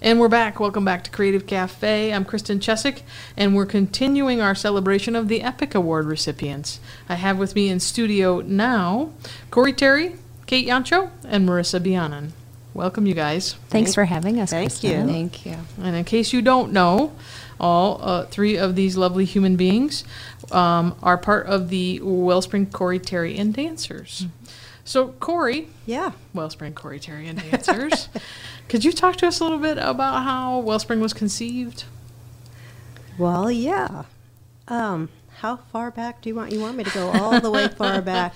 And 0.00 0.18
we're 0.18 0.28
back. 0.28 0.58
Welcome 0.58 0.86
back 0.86 1.04
to 1.04 1.10
Creative 1.10 1.46
Cafe. 1.46 2.10
I'm 2.10 2.24
Kristen 2.24 2.58
Chesak, 2.58 3.02
and 3.36 3.54
we're 3.54 3.66
continuing 3.66 4.40
our 4.40 4.54
celebration 4.54 5.14
of 5.14 5.28
the 5.28 5.42
Epic 5.42 5.74
Award 5.74 6.06
recipients. 6.06 6.80
I 7.06 7.16
have 7.16 7.36
with 7.36 7.54
me 7.54 7.68
in 7.68 7.80
studio 7.80 8.40
now 8.40 9.12
Cori 9.50 9.74
Terry, 9.74 10.16
Kate 10.46 10.66
Yancho, 10.66 11.10
and 11.28 11.46
Marissa 11.46 11.80
Bianan. 11.80 12.30
Welcome, 12.74 13.06
you 13.06 13.14
guys. 13.14 13.54
Thanks 13.68 13.94
for 13.94 14.04
having 14.04 14.40
us. 14.40 14.50
Thank 14.50 14.70
Kristen. 14.70 15.06
you. 15.06 15.12
Thank 15.12 15.46
you. 15.46 15.56
And 15.80 15.94
in 15.94 16.04
case 16.04 16.32
you 16.32 16.42
don't 16.42 16.72
know, 16.72 17.12
all 17.60 18.00
uh, 18.02 18.26
three 18.26 18.56
of 18.56 18.74
these 18.74 18.96
lovely 18.96 19.24
human 19.24 19.54
beings 19.54 20.02
um, 20.50 20.96
are 21.00 21.16
part 21.16 21.46
of 21.46 21.68
the 21.68 22.00
Wellspring 22.02 22.66
Cori 22.66 22.98
Terry 22.98 23.38
and 23.38 23.54
Dancers. 23.54 24.26
So, 24.84 25.08
Cori, 25.20 25.68
Yeah. 25.86 26.12
Wellspring 26.34 26.74
Cori 26.74 26.98
Terry 26.98 27.28
and 27.28 27.40
Dancers, 27.40 28.08
could 28.68 28.84
you 28.84 28.92
talk 28.92 29.16
to 29.16 29.26
us 29.28 29.38
a 29.38 29.44
little 29.44 29.58
bit 29.58 29.78
about 29.78 30.24
how 30.24 30.58
Wellspring 30.58 31.00
was 31.00 31.12
conceived? 31.14 31.84
Well, 33.16 33.50
yeah. 33.52 34.02
Um, 34.66 35.10
how 35.38 35.58
far 35.72 35.90
back 35.92 36.22
do 36.22 36.28
you 36.28 36.34
want? 36.34 36.50
You 36.52 36.60
want 36.60 36.76
me 36.76 36.82
to 36.84 36.90
go 36.90 37.10
all 37.12 37.40
the 37.40 37.50
way 37.52 37.68
far 37.68 38.02
back? 38.02 38.34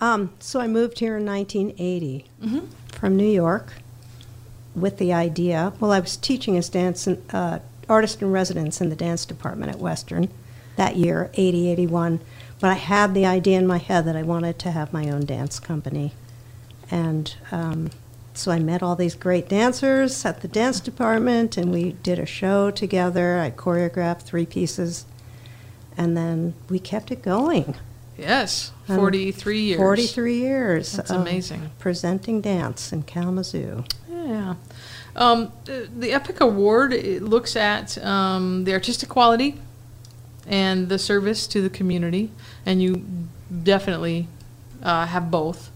Um, 0.00 0.32
so 0.38 0.60
I 0.60 0.68
moved 0.68 1.00
here 1.00 1.16
in 1.16 1.26
1980 1.26 2.24
from 3.04 3.16
New 3.16 3.28
York 3.28 3.74
with 4.74 4.96
the 4.96 5.12
idea. 5.12 5.74
Well, 5.78 5.92
I 5.92 6.00
was 6.00 6.16
teaching 6.16 6.56
as 6.56 6.70
dance 6.70 7.06
and, 7.06 7.22
uh, 7.34 7.58
artist 7.86 8.22
in 8.22 8.32
residence 8.32 8.80
in 8.80 8.88
the 8.88 8.96
dance 8.96 9.26
department 9.26 9.70
at 9.70 9.78
Western 9.78 10.30
that 10.76 10.96
year, 10.96 11.30
80, 11.34 11.68
81. 11.68 12.20
But 12.60 12.70
I 12.70 12.74
had 12.76 13.12
the 13.12 13.26
idea 13.26 13.58
in 13.58 13.66
my 13.66 13.76
head 13.76 14.06
that 14.06 14.16
I 14.16 14.22
wanted 14.22 14.58
to 14.60 14.70
have 14.70 14.90
my 14.94 15.10
own 15.10 15.26
dance 15.26 15.60
company. 15.60 16.14
And 16.90 17.34
um, 17.52 17.90
so 18.32 18.50
I 18.50 18.58
met 18.58 18.82
all 18.82 18.96
these 18.96 19.14
great 19.14 19.50
dancers 19.50 20.24
at 20.24 20.40
the 20.40 20.48
dance 20.48 20.80
department, 20.80 21.58
and 21.58 21.70
we 21.70 21.92
did 22.02 22.18
a 22.18 22.24
show 22.24 22.70
together. 22.70 23.38
I 23.38 23.50
choreographed 23.50 24.22
three 24.22 24.46
pieces, 24.46 25.04
and 25.94 26.16
then 26.16 26.54
we 26.70 26.78
kept 26.78 27.10
it 27.10 27.20
going. 27.20 27.74
Yes, 28.16 28.70
Um, 28.88 28.96
43 28.96 29.60
years. 29.60 29.78
43 29.78 30.38
years. 30.38 30.92
That's 30.92 31.10
amazing. 31.10 31.70
Presenting 31.78 32.40
dance 32.40 32.92
in 32.92 33.02
Kalamazoo. 33.02 33.84
Yeah. 34.08 34.54
Um, 35.16 35.52
the 35.64 36.12
Epic 36.12 36.40
Award 36.40 36.92
it 36.92 37.22
looks 37.22 37.56
at 37.56 37.98
um, 38.04 38.64
the 38.64 38.72
artistic 38.72 39.08
quality 39.08 39.60
and 40.46 40.88
the 40.88 40.98
service 40.98 41.46
to 41.48 41.62
the 41.62 41.70
community, 41.70 42.30
and 42.66 42.82
you 42.82 43.04
definitely 43.62 44.28
uh, 44.82 45.06
have 45.06 45.30
both. 45.30 45.70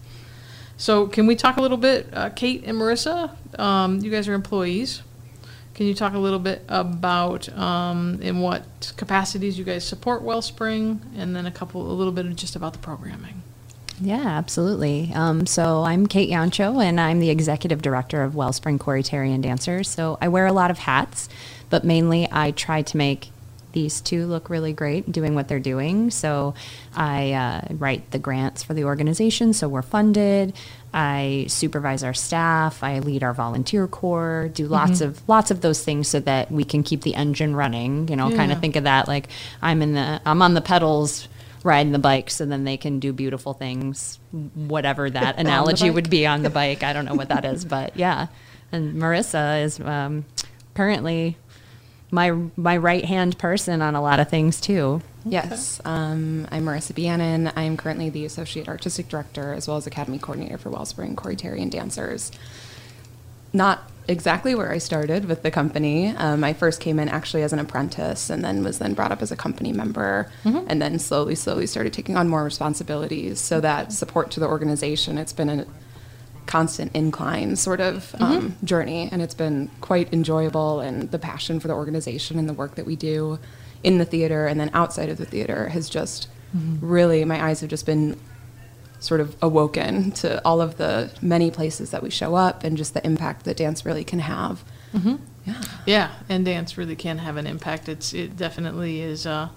So, 0.77 1.07
can 1.07 1.27
we 1.27 1.35
talk 1.35 1.57
a 1.57 1.61
little 1.61 1.77
bit, 1.77 2.07
uh, 2.13 2.29
Kate 2.29 2.63
and 2.65 2.77
Marissa? 2.77 3.31
Um, 3.59 3.99
you 3.99 4.09
guys 4.11 4.27
are 4.27 4.33
employees. 4.33 5.01
Can 5.73 5.87
you 5.87 5.93
talk 5.93 6.13
a 6.13 6.19
little 6.19 6.39
bit 6.39 6.63
about 6.67 7.47
um, 7.57 8.19
in 8.21 8.41
what 8.41 8.93
capacities 8.97 9.57
you 9.57 9.63
guys 9.63 9.85
support 9.85 10.21
Wellspring, 10.23 10.99
and 11.15 11.35
then 11.35 11.45
a 11.45 11.51
couple, 11.51 11.89
a 11.89 11.93
little 11.93 12.11
bit 12.11 12.25
of 12.25 12.35
just 12.35 12.55
about 12.55 12.73
the 12.73 12.79
programming? 12.79 13.43
Yeah, 14.01 14.27
absolutely. 14.27 15.11
Um, 15.13 15.45
so 15.45 15.83
I'm 15.83 16.07
Kate 16.07 16.29
Yancho, 16.29 16.83
and 16.83 16.99
I'm 16.99 17.19
the 17.19 17.29
executive 17.29 17.81
director 17.81 18.23
of 18.23 18.35
Wellspring 18.35 18.79
Cori 18.79 19.03
Terry 19.03 19.33
and 19.33 19.43
Dancers. 19.43 19.89
So 19.89 20.17
I 20.21 20.29
wear 20.29 20.45
a 20.45 20.53
lot 20.53 20.71
of 20.71 20.79
hats, 20.79 21.27
but 21.69 21.83
mainly 21.83 22.27
I 22.31 22.51
try 22.51 22.81
to 22.81 22.97
make 22.97 23.31
these 23.71 24.01
two 24.01 24.25
look 24.25 24.49
really 24.49 24.73
great 24.73 25.11
doing 25.11 25.35
what 25.35 25.47
they're 25.47 25.59
doing. 25.59 26.11
So 26.11 26.55
I 26.95 27.33
uh, 27.33 27.61
write 27.75 28.11
the 28.11 28.19
grants 28.19 28.63
for 28.63 28.73
the 28.73 28.85
organization, 28.85 29.53
so 29.53 29.67
we're 29.67 29.81
funded. 29.81 30.53
I 30.93 31.45
supervise 31.47 32.03
our 32.03 32.15
staff. 32.15 32.83
I 32.83 32.99
lead 32.99 33.23
our 33.23 33.33
volunteer 33.33 33.87
corps. 33.87 34.49
Do 34.53 34.67
lots 34.67 35.01
of 35.01 35.27
lots 35.29 35.51
of 35.51 35.61
those 35.61 35.83
things 35.83 36.07
so 36.07 36.19
that 36.21 36.51
we 36.51 36.63
can 36.63 36.81
keep 36.81 37.01
the 37.01 37.13
engine 37.13 37.55
running. 37.55 38.07
You 38.07 38.15
know, 38.15 38.35
kind 38.35 38.51
of 38.51 38.59
think 38.59 38.75
of 38.75 38.85
that 38.85 39.07
like 39.07 39.27
I'm 39.61 39.81
in 39.81 39.93
the 39.93 40.21
I'm 40.25 40.41
on 40.41 40.55
the 40.55 40.61
pedals 40.61 41.27
riding 41.63 41.91
the 41.91 41.99
bike 41.99 42.29
so 42.29 42.45
then 42.45 42.63
they 42.63 42.77
can 42.77 42.99
do 42.99 43.11
beautiful 43.13 43.53
things 43.53 44.19
whatever 44.31 45.09
that 45.09 45.37
analogy 45.37 45.89
would 45.89 46.09
be 46.09 46.25
on 46.25 46.41
the 46.41 46.49
bike 46.61 46.83
i 46.83 46.93
don't 46.93 47.05
know 47.05 47.15
what 47.15 47.29
that 47.29 47.45
is 47.45 47.65
but 47.65 47.95
yeah 47.97 48.27
and 48.71 48.95
marissa 48.95 49.63
is 49.63 49.79
um, 49.81 50.25
currently 50.73 51.35
my 52.11 52.31
my 52.55 52.77
right 52.77 53.05
hand 53.05 53.37
person 53.37 53.81
on 53.81 53.95
a 53.95 54.01
lot 54.01 54.19
of 54.19 54.29
things 54.29 54.59
too 54.59 55.01
Yes, 55.25 55.81
um, 55.83 56.47
I'm 56.49 56.65
Marissa 56.65 56.93
Bianon. 56.93 57.51
I'm 57.55 57.75
currently 57.75 58.09
the 58.09 58.25
Associate 58.25 58.67
Artistic 58.67 59.09
Director 59.09 59.53
as 59.53 59.67
well 59.67 59.77
as 59.77 59.85
Academy 59.85 60.17
Coordinator 60.17 60.57
for 60.57 60.69
Wellspring 60.69 61.15
Cori 61.15 61.35
Terry 61.35 61.61
and 61.61 61.71
Dancers. 61.71 62.31
Not 63.51 63.89
exactly 64.07 64.55
where 64.55 64.71
I 64.71 64.77
started 64.77 65.25
with 65.25 65.43
the 65.43 65.51
company. 65.51 66.07
Um, 66.07 66.43
I 66.43 66.53
first 66.53 66.79
came 66.79 66.99
in 66.99 67.09
actually 67.09 67.43
as 67.43 67.53
an 67.53 67.59
apprentice 67.59 68.29
and 68.29 68.43
then 68.43 68.63
was 68.63 68.79
then 68.79 68.93
brought 68.93 69.11
up 69.11 69.21
as 69.21 69.31
a 69.31 69.35
company 69.35 69.71
member 69.71 70.31
and 70.67 70.81
then 70.81 70.97
slowly, 70.99 71.35
slowly 71.35 71.67
started 71.67 71.93
taking 71.93 72.15
on 72.15 72.27
more 72.27 72.43
responsibilities. 72.43 73.39
So 73.39 73.59
that 73.59 73.91
support 73.91 74.31
to 74.31 74.39
the 74.39 74.47
organization, 74.47 75.17
it's 75.17 75.33
been 75.33 75.49
a 75.49 75.65
constant 76.49 76.91
incline 76.95 77.55
sort 77.55 77.79
of 77.79 78.15
um, 78.19 78.55
journey 78.63 79.07
and 79.11 79.21
it's 79.21 79.35
been 79.35 79.69
quite 79.81 80.11
enjoyable 80.11 80.79
and 80.79 81.11
the 81.11 81.19
passion 81.19 81.59
for 81.59 81.67
the 81.67 81.75
organization 81.75 82.39
and 82.39 82.49
the 82.49 82.53
work 82.53 82.73
that 82.73 82.87
we 82.87 82.95
do 82.95 83.37
in 83.83 83.99
the 83.99 84.05
theater 84.05 84.47
and 84.47 84.59
then 84.59 84.71
outside 84.73 85.09
of 85.09 85.17
the 85.17 85.25
theater 85.25 85.69
has 85.69 85.87
just 85.87 86.27
really 86.81 87.23
my 87.23 87.39
eyes 87.39 87.61
have 87.61 87.69
just 87.69 87.85
been 87.85 88.19
sort 88.99 89.21
of 89.21 89.35
awoken 89.43 90.11
to 90.11 90.43
all 90.43 90.59
of 90.59 90.77
the 90.77 91.11
many 91.21 91.51
places 91.51 91.91
that 91.91 92.01
we 92.01 92.09
show 92.09 92.33
up 92.33 92.63
and 92.63 92.77
just 92.77 92.95
the 92.95 93.05
impact 93.05 93.45
that 93.45 93.55
dance 93.57 93.85
really 93.85 94.03
can 94.03 94.19
have. 94.19 94.63
Yeah. 95.45 95.61
Yeah, 95.85 96.11
and 96.27 96.43
dance 96.45 96.77
really 96.77 96.95
can 96.95 97.19
have 97.19 97.37
an 97.37 97.47
impact. 97.47 97.87
It's 97.87 98.13
it 98.13 98.35
definitely 98.35 99.01
is 99.01 99.25
uh, 99.25 99.49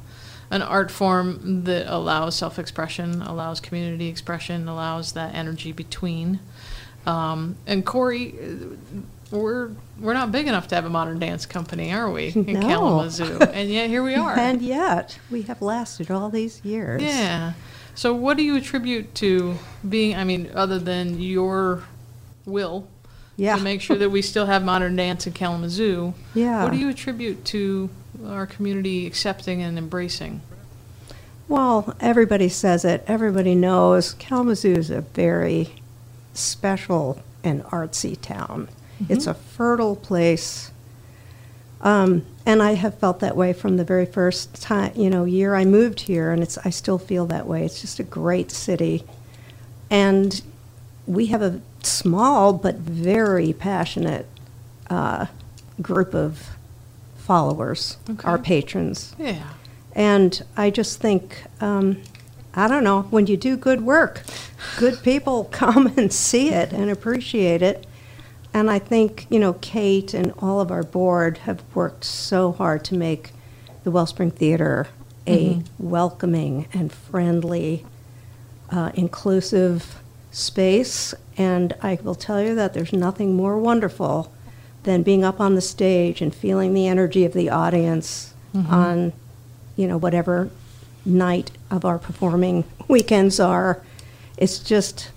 an 0.50 0.62
art 0.62 0.90
form 0.90 1.64
that 1.64 1.92
allows 1.92 2.36
self-expression, 2.36 3.22
allows 3.22 3.60
community 3.60 4.08
expression, 4.08 4.68
allows 4.68 5.12
that 5.12 5.34
energy 5.34 5.72
between. 5.72 6.38
Um, 7.06 7.56
and 7.66 7.84
Cori, 7.84 8.34
we're 9.30 9.70
we're 10.00 10.14
not 10.14 10.30
big 10.32 10.46
enough 10.46 10.68
to 10.68 10.74
have 10.74 10.84
a 10.84 10.90
modern 10.90 11.18
dance 11.18 11.46
company, 11.46 11.92
are 11.92 12.10
we? 12.10 12.28
In 12.28 12.44
No. 12.44 12.60
Kalamazoo, 12.60 13.38
and 13.52 13.68
yet 13.70 13.88
here 13.88 14.02
we 14.02 14.14
are. 14.14 14.36
And 14.38 14.60
yet, 14.62 15.18
we 15.30 15.42
have 15.42 15.62
lasted 15.62 16.10
all 16.10 16.28
these 16.28 16.64
years. 16.64 17.02
Yeah. 17.02 17.54
So, 17.94 18.14
what 18.14 18.36
do 18.36 18.42
you 18.42 18.56
attribute 18.56 19.14
to 19.16 19.56
being? 19.88 20.16
I 20.16 20.24
mean, 20.24 20.50
other 20.54 20.78
than 20.78 21.20
your 21.20 21.82
will 22.46 22.86
Yeah. 23.36 23.56
to 23.56 23.62
make 23.62 23.80
sure 23.80 23.96
that 23.96 24.10
we 24.10 24.22
still 24.22 24.46
have 24.46 24.64
modern 24.64 24.96
dance 24.96 25.26
in 25.26 25.32
Kalamazoo. 25.32 26.14
Yeah. 26.34 26.62
What 26.64 26.72
do 26.72 26.78
you 26.78 26.88
attribute 26.88 27.44
to 27.46 27.90
our 28.26 28.46
community 28.46 29.06
accepting 29.06 29.62
and 29.62 29.76
embracing? 29.78 30.40
Well, 31.48 31.94
everybody 32.00 32.48
says 32.48 32.84
it. 32.84 33.04
Everybody 33.06 33.54
knows 33.54 34.14
Kalamazoo 34.14 34.72
is 34.74 34.90
a 34.90 35.02
very 35.02 35.74
special 36.34 37.22
and 37.44 37.62
artsy 37.64 38.20
town. 38.20 38.68
It's 39.08 39.26
a 39.26 39.34
fertile 39.34 39.96
place. 39.96 40.70
Um, 41.80 42.24
and 42.46 42.62
I 42.62 42.74
have 42.74 42.98
felt 42.98 43.18
that 43.20 43.36
way 43.36 43.52
from 43.52 43.76
the 43.76 43.84
very 43.84 44.06
first 44.06 44.62
time, 44.62 44.92
you 44.94 45.10
know, 45.10 45.24
year 45.24 45.56
I 45.56 45.64
moved 45.64 46.00
here, 46.02 46.30
and 46.30 46.42
it's 46.42 46.56
I 46.58 46.70
still 46.70 46.98
feel 46.98 47.26
that 47.26 47.46
way. 47.46 47.64
It's 47.64 47.80
just 47.80 47.98
a 47.98 48.04
great 48.04 48.52
city, 48.52 49.04
and 49.90 50.40
we 51.06 51.26
have 51.26 51.42
a 51.42 51.60
small 51.82 52.52
but 52.52 52.76
very 52.76 53.52
passionate 53.52 54.26
uh, 54.88 55.26
group 55.80 56.14
of 56.14 56.50
followers, 57.16 57.96
our 58.24 58.38
patrons. 58.38 59.16
Yeah. 59.18 59.48
And 59.94 60.42
I 60.56 60.70
just 60.70 61.00
think, 61.00 61.44
um, 61.60 62.02
I 62.54 62.68
don't 62.68 62.84
know, 62.84 63.02
when 63.02 63.26
you 63.26 63.36
do 63.36 63.56
good 63.56 63.80
work, 63.82 64.22
good 64.78 65.02
people 65.02 65.44
come 65.50 65.92
and 65.96 66.12
see 66.12 66.50
it 66.50 66.72
and 66.72 66.90
appreciate 66.90 67.62
it. 67.62 67.86
And 68.54 68.70
I 68.70 68.78
think, 68.78 69.26
you 69.30 69.38
know, 69.38 69.54
Kate 69.54 70.12
and 70.12 70.32
all 70.38 70.60
of 70.60 70.70
our 70.70 70.82
board 70.82 71.38
have 71.38 71.62
worked 71.74 72.04
so 72.04 72.52
hard 72.52 72.84
to 72.84 72.94
make 72.94 73.30
the 73.84 73.90
Wellspring 73.90 74.30
Theater 74.30 74.88
a 75.26 75.62
welcoming 75.78 76.68
and 76.72 76.92
friendly, 76.92 77.86
uh, 78.70 78.90
inclusive 78.94 80.00
space. 80.30 81.14
And 81.38 81.74
I 81.80 81.98
will 82.02 82.14
tell 82.14 82.42
you 82.42 82.54
that 82.56 82.74
there's 82.74 82.92
nothing 82.92 83.34
more 83.34 83.56
wonderful 83.56 84.32
than 84.82 85.02
being 85.02 85.24
up 85.24 85.40
on 85.40 85.54
the 85.54 85.60
stage 85.60 86.20
and 86.20 86.34
feeling 86.34 86.74
the 86.74 86.88
energy 86.88 87.24
of 87.24 87.32
the 87.32 87.48
audience 87.48 88.34
on, 88.68 89.12
you 89.76 89.86
know, 89.86 89.96
whatever 89.96 90.50
night 91.04 91.50
of 91.72 91.84
our 91.84 91.98
performing 91.98 92.64
weekends 92.86 93.40
are. 93.40 93.82
It's 94.36 94.58
just 94.58 95.10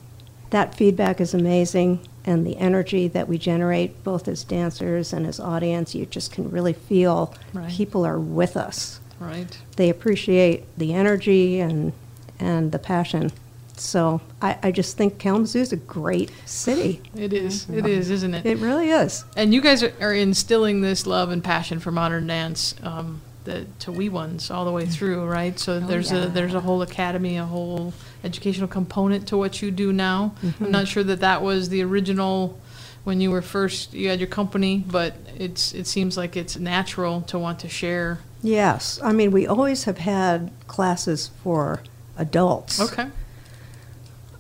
that 0.50 0.74
feedback 0.74 1.20
is 1.20 1.34
amazing, 1.34 2.00
and 2.24 2.48
the 2.48 2.58
energy 2.58 3.08
that 3.10 3.28
we 3.28 3.38
generate, 3.38 4.04
both 4.04 4.28
as 4.28 4.44
dancers 4.44 5.14
and 5.14 5.28
as 5.28 5.40
audience, 5.40 5.94
you 5.94 6.06
just 6.06 6.32
can 6.32 6.50
really 6.50 6.74
feel 6.74 7.34
Right. 7.54 7.70
people 7.70 8.06
are 8.06 8.20
with 8.20 8.56
us. 8.58 9.00
Right. 9.20 9.58
They 9.76 9.90
appreciate 9.90 10.64
the 10.78 10.94
energy 10.94 11.60
and 11.60 11.94
and 12.40 12.72
the 12.74 12.80
passion. 12.80 13.32
So 13.78 14.22
I, 14.42 14.58
I 14.64 14.72
just 14.72 14.98
think 14.98 15.20
Kalamazoo 15.20 15.60
is 15.60 15.72
a 15.74 15.78
great 15.78 16.32
city. 16.46 17.02
It 17.16 17.32
is. 17.34 17.70
It 17.70 17.86
is, 17.86 18.10
isn't 18.10 18.34
it? 18.34 18.46
It 18.46 18.58
really 18.58 18.90
is. 18.90 19.24
And 19.38 19.54
you 19.54 19.62
guys 19.62 19.84
are, 19.84 19.94
are 20.02 20.14
instilling 20.14 20.82
this 20.82 21.06
love 21.08 21.30
and 21.30 21.42
passion 21.44 21.80
for 21.80 21.92
modern 21.92 22.28
dance 22.28 22.76
um, 22.84 23.22
the, 23.46 23.66
to 23.80 23.92
wee 23.92 24.10
ones 24.10 24.52
all 24.52 24.66
the 24.66 24.72
way 24.72 24.86
through, 24.86 25.26
right? 25.26 25.58
So 25.58 25.80
there's 25.80 26.12
a 26.12 26.28
there's 26.28 26.54
a 26.54 26.60
whole 26.60 26.82
academy, 26.82 27.38
a 27.38 27.46
whole 27.46 27.94
educational 28.24 28.68
component 28.68 29.28
to 29.30 29.38
what 29.38 29.62
you 29.62 29.72
do 29.72 29.94
now. 29.94 30.36
I'm 30.60 30.72
not 30.72 30.88
sure 30.88 31.04
that 31.04 31.22
that 31.22 31.42
was 31.42 31.70
the 31.70 31.84
original 31.84 32.60
when 33.06 33.22
you 33.22 33.32
were 33.32 33.42
first 33.42 33.94
you 33.94 34.10
had 34.10 34.20
your 34.20 34.28
company, 34.28 34.84
but 34.86 35.16
it's 35.38 35.74
it 35.74 35.88
seems 35.88 36.18
like 36.18 36.36
it's 36.36 36.58
natural 36.58 37.22
to 37.22 37.40
want 37.40 37.60
to 37.60 37.70
share. 37.70 38.20
Yes, 38.42 39.00
I 39.02 39.14
mean 39.14 39.32
we 39.32 39.48
always 39.48 39.86
have 39.86 40.00
had 40.00 40.52
classes 40.68 41.32
for 41.42 41.82
adults. 42.18 42.80
Okay. 42.80 43.10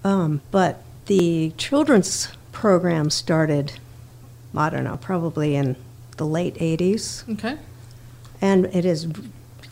Um, 0.03 0.41
but 0.51 0.83
the 1.07 1.53
children's 1.57 2.29
program 2.51 3.09
started, 3.09 3.73
I 4.55 4.69
don't 4.69 4.83
know, 4.83 4.97
probably 4.97 5.55
in 5.55 5.75
the 6.17 6.25
late 6.25 6.55
80s. 6.55 7.29
Okay. 7.33 7.57
And 8.41 8.65
it 8.65 8.85
has 8.85 9.07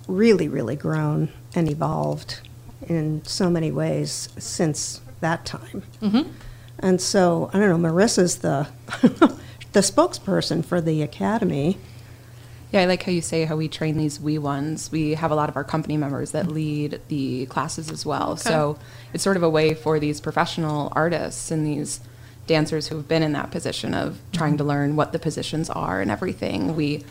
really, 0.07 0.47
really 0.47 0.75
grown 0.75 1.29
and 1.55 1.69
evolved 1.69 2.41
in 2.87 3.23
so 3.25 3.49
many 3.49 3.71
ways 3.71 4.29
since 4.37 5.01
that 5.21 5.45
time. 5.45 5.83
Mm-hmm. 6.01 6.29
And 6.79 6.99
so, 6.99 7.49
I 7.53 7.59
don't 7.59 7.69
know, 7.81 7.89
Marissa's 7.89 8.37
the, 8.37 8.67
the 9.71 9.79
spokesperson 9.79 10.65
for 10.65 10.81
the 10.81 11.01
academy. 11.01 11.77
Yeah, 12.71 12.81
I 12.81 12.85
like 12.85 13.03
how 13.03 13.11
you 13.11 13.21
say 13.21 13.45
how 13.45 13.55
we 13.55 13.67
train 13.67 13.97
these 13.97 14.19
wee 14.19 14.39
ones. 14.39 14.91
We 14.91 15.13
have 15.13 15.31
a 15.31 15.35
lot 15.35 15.47
of 15.47 15.55
our 15.55 15.63
company 15.63 15.95
members 15.95 16.31
that 16.31 16.47
lead 16.47 16.99
the 17.07 17.45
classes 17.45 17.91
as 17.91 18.05
well. 18.05 18.35
So 18.35 18.79
it's 19.13 19.23
sort 19.23 19.37
of 19.37 19.43
a 19.43 19.49
way 19.49 19.75
for 19.75 19.99
these 19.99 20.19
professional 20.19 20.91
artists 20.95 21.51
and 21.51 21.65
these 21.65 21.99
dancers 22.47 22.87
who 22.87 22.97
have 22.97 23.07
been 23.07 23.21
in 23.21 23.31
that 23.33 23.51
position 23.51 23.93
of 23.93 24.19
trying 24.31 24.57
to 24.57 24.63
learn 24.63 24.95
what 24.95 25.11
the 25.11 25.19
positions 25.19 25.69
are 25.69 26.01
and 26.01 26.09
everything. 26.09 26.75
We 26.75 27.03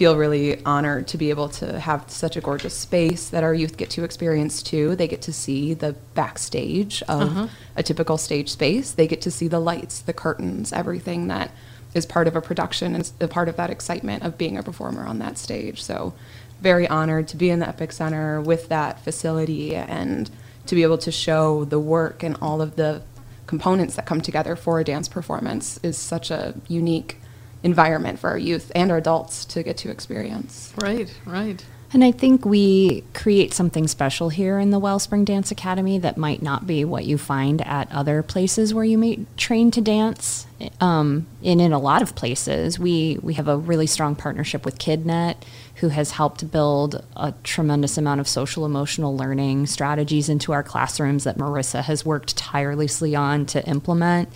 feel 0.00 0.16
really 0.16 0.64
honored 0.64 1.06
to 1.06 1.18
be 1.18 1.28
able 1.28 1.50
to 1.50 1.78
have 1.78 2.10
such 2.10 2.34
a 2.34 2.40
gorgeous 2.40 2.72
space 2.72 3.28
that 3.28 3.44
our 3.44 3.52
youth 3.52 3.76
get 3.76 3.90
to 3.90 4.02
experience 4.02 4.62
too. 4.62 4.96
They 4.96 5.06
get 5.06 5.20
to 5.20 5.32
see 5.32 5.74
the 5.74 5.92
backstage 6.14 7.02
of 7.02 7.20
uh-huh. 7.20 7.48
a 7.76 7.82
typical 7.82 8.16
stage 8.16 8.48
space. 8.48 8.92
They 8.92 9.06
get 9.06 9.20
to 9.20 9.30
see 9.30 9.46
the 9.46 9.60
lights, 9.60 10.00
the 10.00 10.14
curtains, 10.14 10.72
everything 10.72 11.28
that 11.28 11.50
is 11.92 12.06
part 12.06 12.26
of 12.26 12.34
a 12.34 12.40
production 12.40 12.94
and 12.94 13.12
a 13.20 13.28
part 13.28 13.50
of 13.50 13.56
that 13.56 13.68
excitement 13.68 14.22
of 14.22 14.38
being 14.38 14.56
a 14.56 14.62
performer 14.62 15.04
on 15.04 15.18
that 15.18 15.36
stage. 15.36 15.82
So, 15.82 16.14
very 16.62 16.88
honored 16.88 17.28
to 17.28 17.36
be 17.36 17.50
in 17.50 17.58
the 17.58 17.68
Epic 17.68 17.92
Center 17.92 18.40
with 18.40 18.70
that 18.70 19.04
facility 19.04 19.76
and 19.76 20.30
to 20.64 20.74
be 20.74 20.82
able 20.82 20.96
to 20.96 21.12
show 21.12 21.66
the 21.66 21.78
work 21.78 22.22
and 22.22 22.38
all 22.40 22.62
of 22.62 22.76
the 22.76 23.02
components 23.46 23.96
that 23.96 24.06
come 24.06 24.22
together 24.22 24.56
for 24.56 24.80
a 24.80 24.84
dance 24.84 25.08
performance 25.08 25.78
is 25.82 25.98
such 25.98 26.30
a 26.30 26.54
unique 26.68 27.19
environment 27.62 28.18
for 28.18 28.30
our 28.30 28.38
youth 28.38 28.72
and 28.74 28.90
our 28.90 28.96
adults 28.96 29.44
to 29.46 29.62
get 29.62 29.76
to 29.78 29.90
experience. 29.90 30.72
Right. 30.80 31.12
Right. 31.26 31.64
And 31.92 32.04
I 32.04 32.12
think 32.12 32.44
we 32.44 33.02
create 33.14 33.52
something 33.52 33.88
special 33.88 34.28
here 34.28 34.60
in 34.60 34.70
the 34.70 34.78
Wellspring 34.78 35.24
Dance 35.24 35.50
Academy 35.50 35.98
that 35.98 36.16
might 36.16 36.40
not 36.40 36.64
be 36.64 36.84
what 36.84 37.04
you 37.04 37.18
find 37.18 37.60
at 37.66 37.90
other 37.90 38.22
places 38.22 38.72
where 38.72 38.84
you 38.84 38.96
may 38.96 39.26
train 39.36 39.72
to 39.72 39.80
dance. 39.80 40.46
Um, 40.80 41.26
and 41.42 41.60
in 41.60 41.72
a 41.72 41.80
lot 41.80 42.00
of 42.00 42.14
places, 42.14 42.78
we, 42.78 43.18
we 43.22 43.34
have 43.34 43.48
a 43.48 43.56
really 43.56 43.88
strong 43.88 44.14
partnership 44.14 44.64
with 44.64 44.78
KidNet, 44.78 45.38
who 45.76 45.88
has 45.88 46.12
helped 46.12 46.48
build 46.52 47.04
a 47.16 47.32
tremendous 47.42 47.98
amount 47.98 48.20
of 48.20 48.28
social 48.28 48.64
emotional 48.64 49.16
learning 49.16 49.66
strategies 49.66 50.28
into 50.28 50.52
our 50.52 50.62
classrooms 50.62 51.24
that 51.24 51.38
Marissa 51.38 51.82
has 51.82 52.04
worked 52.04 52.36
tirelessly 52.36 53.16
on 53.16 53.46
to 53.46 53.66
implement. 53.66 54.28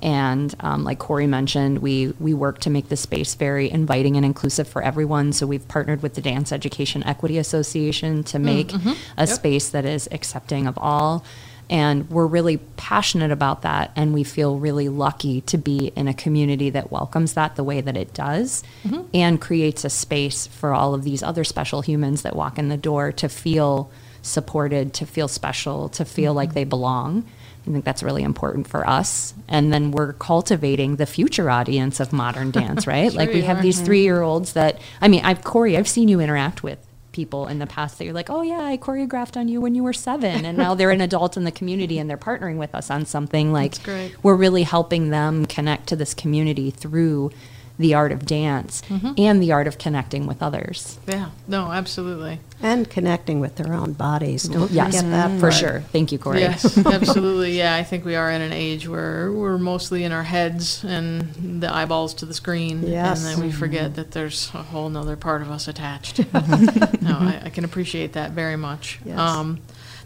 And 0.00 0.54
um, 0.60 0.84
like 0.84 0.98
Corey 0.98 1.26
mentioned, 1.26 1.78
we 1.78 2.12
we 2.20 2.34
work 2.34 2.60
to 2.60 2.70
make 2.70 2.88
the 2.88 2.96
space 2.96 3.34
very 3.34 3.70
inviting 3.70 4.16
and 4.16 4.26
inclusive 4.26 4.68
for 4.68 4.82
everyone. 4.82 5.32
So 5.32 5.46
we've 5.46 5.66
partnered 5.68 6.02
with 6.02 6.14
the 6.14 6.20
Dance 6.20 6.52
Education 6.52 7.02
Equity 7.04 7.38
Association 7.38 8.22
to 8.24 8.38
mm, 8.38 8.42
make 8.42 8.68
mm-hmm. 8.68 8.92
a 9.16 9.26
space 9.26 9.70
that 9.70 9.84
is 9.84 10.08
accepting 10.12 10.66
of 10.66 10.76
all. 10.78 11.24
And 11.68 12.08
we're 12.10 12.26
really 12.26 12.58
passionate 12.76 13.32
about 13.32 13.62
that, 13.62 13.90
and 13.96 14.14
we 14.14 14.22
feel 14.22 14.58
really 14.58 14.88
lucky 14.88 15.40
to 15.42 15.58
be 15.58 15.90
in 15.96 16.06
a 16.06 16.14
community 16.14 16.70
that 16.70 16.92
welcomes 16.92 17.32
that 17.32 17.56
the 17.56 17.64
way 17.64 17.80
that 17.80 17.96
it 17.96 18.14
does 18.14 18.62
mm-hmm. 18.84 19.02
and 19.12 19.40
creates 19.40 19.84
a 19.84 19.90
space 19.90 20.46
for 20.46 20.72
all 20.72 20.94
of 20.94 21.02
these 21.02 21.24
other 21.24 21.42
special 21.42 21.80
humans 21.80 22.22
that 22.22 22.36
walk 22.36 22.58
in 22.58 22.68
the 22.68 22.76
door 22.76 23.10
to 23.12 23.28
feel 23.28 23.90
supported, 24.22 24.94
to 24.94 25.06
feel 25.06 25.26
special, 25.26 25.88
to 25.88 26.04
feel 26.04 26.30
mm-hmm. 26.30 26.36
like 26.36 26.54
they 26.54 26.64
belong. 26.64 27.24
I 27.66 27.70
think 27.72 27.84
that's 27.84 28.02
really 28.02 28.22
important 28.22 28.68
for 28.68 28.88
us. 28.88 29.34
And 29.48 29.72
then 29.72 29.90
we're 29.90 30.12
cultivating 30.12 30.96
the 30.96 31.06
future 31.06 31.50
audience 31.50 31.98
of 31.98 32.12
modern 32.12 32.50
dance, 32.52 32.86
right? 32.86 33.10
Sure 33.10 33.18
like 33.20 33.32
we 33.32 33.42
have 33.42 33.58
are. 33.58 33.62
these 33.62 33.80
three 33.80 34.02
year 34.02 34.22
olds 34.22 34.52
that, 34.52 34.80
I 35.00 35.08
mean, 35.08 35.24
I've, 35.24 35.42
Cori, 35.42 35.76
I've 35.76 35.88
seen 35.88 36.08
you 36.08 36.20
interact 36.20 36.62
with 36.62 36.78
people 37.12 37.46
in 37.48 37.58
the 37.58 37.66
past 37.66 37.96
that 37.98 38.04
you're 38.04 38.12
like, 38.12 38.28
oh 38.30 38.42
yeah, 38.42 38.60
I 38.60 38.76
choreographed 38.76 39.36
on 39.38 39.48
you 39.48 39.60
when 39.60 39.74
you 39.74 39.82
were 39.82 39.94
seven. 39.94 40.44
And 40.44 40.56
now 40.58 40.74
they're 40.74 40.90
an 40.90 41.00
adult 41.00 41.36
in 41.36 41.44
the 41.44 41.50
community 41.50 41.98
and 41.98 42.08
they're 42.10 42.18
partnering 42.18 42.56
with 42.58 42.74
us 42.74 42.90
on 42.90 43.06
something 43.06 43.52
like 43.52 43.72
That's 43.72 43.84
great. 43.84 44.24
we're 44.24 44.36
really 44.36 44.64
helping 44.64 45.08
them 45.10 45.46
connect 45.46 45.88
to 45.88 45.96
this 45.96 46.12
community 46.14 46.70
through 46.70 47.30
the 47.78 47.94
art 47.94 48.12
of 48.12 48.24
dance 48.24 48.82
and 48.90 49.42
the 49.42 49.52
art 49.52 49.66
of 49.66 49.78
connecting 49.78 50.26
with 50.26 50.42
others. 50.42 50.98
Yeah, 51.06 51.30
no, 51.46 51.70
absolutely. 51.72 52.40
And 52.62 52.88
connecting 52.88 53.38
with 53.40 53.56
their 53.56 53.74
own 53.74 53.92
bodies. 53.92 54.44
Don't 54.44 54.70
Yes, 54.70 54.96
forget 54.96 55.10
that 55.10 55.34
for 55.34 55.40
part. 55.50 55.54
sure. 55.54 55.80
Thank 55.92 56.10
you, 56.10 56.18
Cori. 56.18 56.40
Yes, 56.40 56.78
absolutely. 56.86 57.58
Yeah, 57.58 57.74
I 57.74 57.82
think 57.82 58.04
we 58.06 58.14
are 58.16 58.30
in 58.30 58.40
an 58.40 58.52
age 58.52 58.88
where 58.88 59.30
we're 59.30 59.58
mostly 59.58 60.04
in 60.04 60.12
our 60.12 60.22
heads 60.22 60.82
and 60.84 61.60
the 61.60 61.72
eyeballs 61.72 62.14
to 62.14 62.26
the 62.26 62.32
screen. 62.34 62.82
Yes. 62.86 63.24
And 63.24 63.36
then 63.36 63.46
we 63.46 63.52
forget 63.52 63.96
that 63.96 64.12
there's 64.12 64.50
a 64.54 64.62
whole 64.62 64.88
nother 64.88 65.16
part 65.16 65.42
of 65.42 65.50
us 65.50 65.68
attached. 65.68 66.18
no, 66.32 67.18
I, 67.18 67.42
I 67.44 67.50
can 67.50 67.64
appreciate 67.64 68.14
that 68.14 68.30
very 68.30 68.56
much. 68.56 69.00
Yes. 69.04 69.18
Um, 69.18 69.60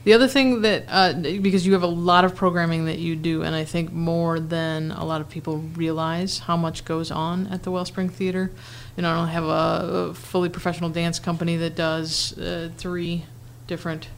the 0.04 0.14
other 0.14 0.28
thing 0.28 0.62
that, 0.62 0.84
uh, 0.88 1.12
because 1.12 1.66
you 1.66 1.74
have 1.74 1.82
a 1.82 1.86
lot 1.86 2.24
of 2.24 2.34
programming 2.34 2.86
that 2.86 2.98
you 2.98 3.16
do, 3.16 3.42
and 3.42 3.54
I 3.54 3.64
think 3.64 3.92
more 3.92 4.40
than 4.40 4.92
a 4.92 5.04
lot 5.04 5.20
of 5.20 5.28
people 5.28 5.58
realize 5.58 6.40
how 6.40 6.56
much 6.56 6.84
goes 6.84 7.10
on 7.10 7.46
at 7.48 7.64
the 7.64 7.70
Wellspring 7.70 8.08
Theater. 8.08 8.50
You 8.96 9.02
know, 9.02 9.12
I 9.12 9.16
don't 9.16 9.28
have 9.28 9.44
a, 9.44 10.08
a 10.10 10.14
fully 10.14 10.48
professional 10.48 10.88
dance 10.88 11.18
company 11.18 11.56
that 11.58 11.76
does 11.76 12.38
uh, 12.38 12.70
three 12.76 13.24
different 13.66 14.08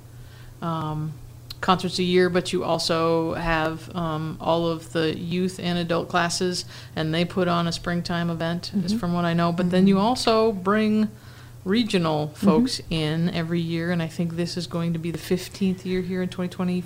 um, 0.61 1.15
concerts 1.61 1.99
a 1.99 2.03
year, 2.03 2.31
but 2.31 2.53
you 2.53 2.63
also 2.63 3.35
have 3.35 3.95
um, 3.97 4.37
all 4.41 4.67
of 4.67 4.93
the 4.93 5.17
youth 5.17 5.59
and 5.61 5.79
adult 5.79 6.09
classes, 6.09 6.65
and 6.95 7.13
they 7.13 7.25
put 7.25 7.49
on 7.49 7.67
a 7.67 7.73
springtime 7.73 8.31
event, 8.31 8.73
is 8.85 8.93
from 8.93 9.13
what 9.13 9.25
I 9.25 9.35
know. 9.35 9.53
But 9.53 9.71
then 9.71 9.87
you 9.87 9.99
also 9.99 10.53
bring 10.53 11.09
regional 11.65 12.29
folks 12.29 12.81
in 12.91 13.31
every 13.31 13.61
year, 13.61 13.91
and 13.91 14.03
I 14.03 14.09
think 14.09 14.37
this 14.37 14.57
is 14.57 14.67
going 14.67 14.93
to 14.93 14.99
be 14.99 15.11
the 15.11 15.19
15th 15.19 15.85
year 15.85 16.01
here 16.01 16.23
in 16.23 16.29
2020. 16.29 16.85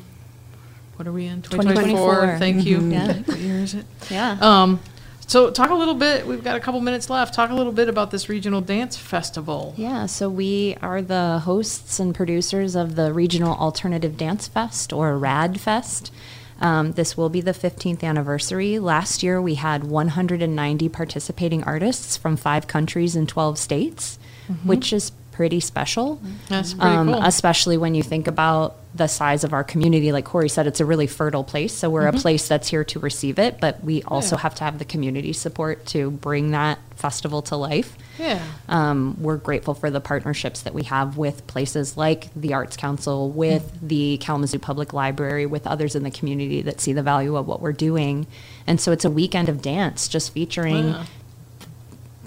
What 0.97 1.09
are 1.09 1.13
we 1.13 1.27
in? 1.27 1.43
2024. 1.43 2.39
Thank 2.39 2.65
you. 2.65 2.81
Yeah. 2.81 3.15
What 3.21 3.39
year 3.39 3.59
is 3.59 3.75
it? 3.75 3.87
Yeah. 4.11 4.39
Um, 4.41 4.81
so 5.27 5.51
talk 5.51 5.71
a 5.71 5.75
little 5.75 5.95
bit. 5.95 6.27
We've 6.27 6.43
got 6.43 6.57
a 6.57 6.61
couple 6.61 6.81
minutes 6.81 7.11
left. 7.11 7.35
Talk 7.35 7.51
a 7.51 7.55
little 7.55 7.73
bit 7.73 7.89
about 7.89 8.13
this 8.13 8.29
regional 8.29 8.61
dance 8.61 8.97
festival. 8.97 9.75
Yeah, 9.77 10.07
so 10.07 10.29
we 10.31 10.77
are 10.81 11.03
the 11.03 11.41
hosts 11.41 11.99
and 11.99 12.15
producers 12.15 12.77
of 12.77 12.95
the 12.95 13.13
Regional 13.13 13.57
Alternative 13.57 14.17
Dance 14.17 14.47
Fest, 14.47 14.93
or 14.93 15.19
RAD 15.19 15.61
Fest. 15.61 16.13
Um, 16.61 16.93
this 16.93 17.17
will 17.17 17.29
be 17.29 17.41
the 17.41 17.53
15th 17.53 18.03
anniversary. 18.03 18.79
Last 18.79 19.23
year, 19.23 19.43
we 19.43 19.57
had 19.57 19.85
190 19.85 20.89
participating 20.89 21.65
artists 21.65 22.17
from 22.17 22.37
five 22.37 22.67
countries 22.67 23.17
and 23.17 23.29
12 23.29 23.59
states, 23.59 24.19
which 24.65 24.93
is 24.93 25.13
pretty 25.33 25.61
special. 25.61 26.19
That's 26.49 26.73
pretty 26.73 26.97
Um, 26.97 27.13
cool. 27.13 27.23
Especially 27.23 27.77
when 27.77 27.95
you 27.95 28.03
think 28.03 28.27
about 28.27 28.77
the 28.95 29.07
size 29.07 29.45
of 29.45 29.53
our 29.53 29.63
community. 29.63 30.11
Like 30.11 30.25
Cori 30.25 30.49
said, 30.49 30.67
it's 30.67 30.81
a 30.81 30.87
really 30.87 31.07
fertile 31.07 31.45
place. 31.45 31.75
So 31.75 31.91
we're 31.91 32.07
a 32.07 32.13
place 32.15 32.49
that's 32.49 32.69
here 32.69 32.83
to 32.85 32.99
receive 32.99 33.39
it, 33.39 33.59
but 33.61 33.85
we 33.85 34.03
also 34.05 34.37
Yeah. 34.37 34.41
have 34.41 34.55
to 34.55 34.65
have 34.65 34.79
the 34.79 34.87
community 34.87 35.35
support 35.35 35.85
to 35.89 36.11
bring 36.11 36.53
that 36.53 36.79
festival 36.95 37.43
to 37.43 37.57
life. 37.57 37.99
Yeah. 38.19 38.41
Um, 38.71 39.19
we're 39.21 39.37
grateful 39.37 39.75
for 39.75 39.91
the 39.91 40.01
partnerships 40.01 40.63
that 40.63 40.73
we 40.73 40.85
have 40.85 41.19
with 41.19 41.47
places 41.47 41.99
like 41.99 42.29
the 42.35 42.55
Arts 42.55 42.79
Council, 42.79 43.29
with 43.29 43.71
the 43.83 44.17
Kalamazoo 44.23 44.59
Public 44.59 44.95
Library, 44.95 45.45
with 45.45 45.67
others 45.67 45.95
in 45.95 46.03
the 46.03 46.11
community 46.11 46.63
that 46.63 46.81
see 46.81 46.95
the 46.95 47.03
value 47.03 47.37
of 47.37 47.47
what 47.47 47.61
we're 47.61 47.73
doing. 47.73 48.27
And 48.67 48.81
so 48.81 48.91
it's 48.93 49.05
a 49.05 49.11
weekend 49.11 49.51
of 49.51 49.61
dance 49.61 50.09
just 50.09 50.33
featuring 50.33 50.93
Wow. 50.95 51.03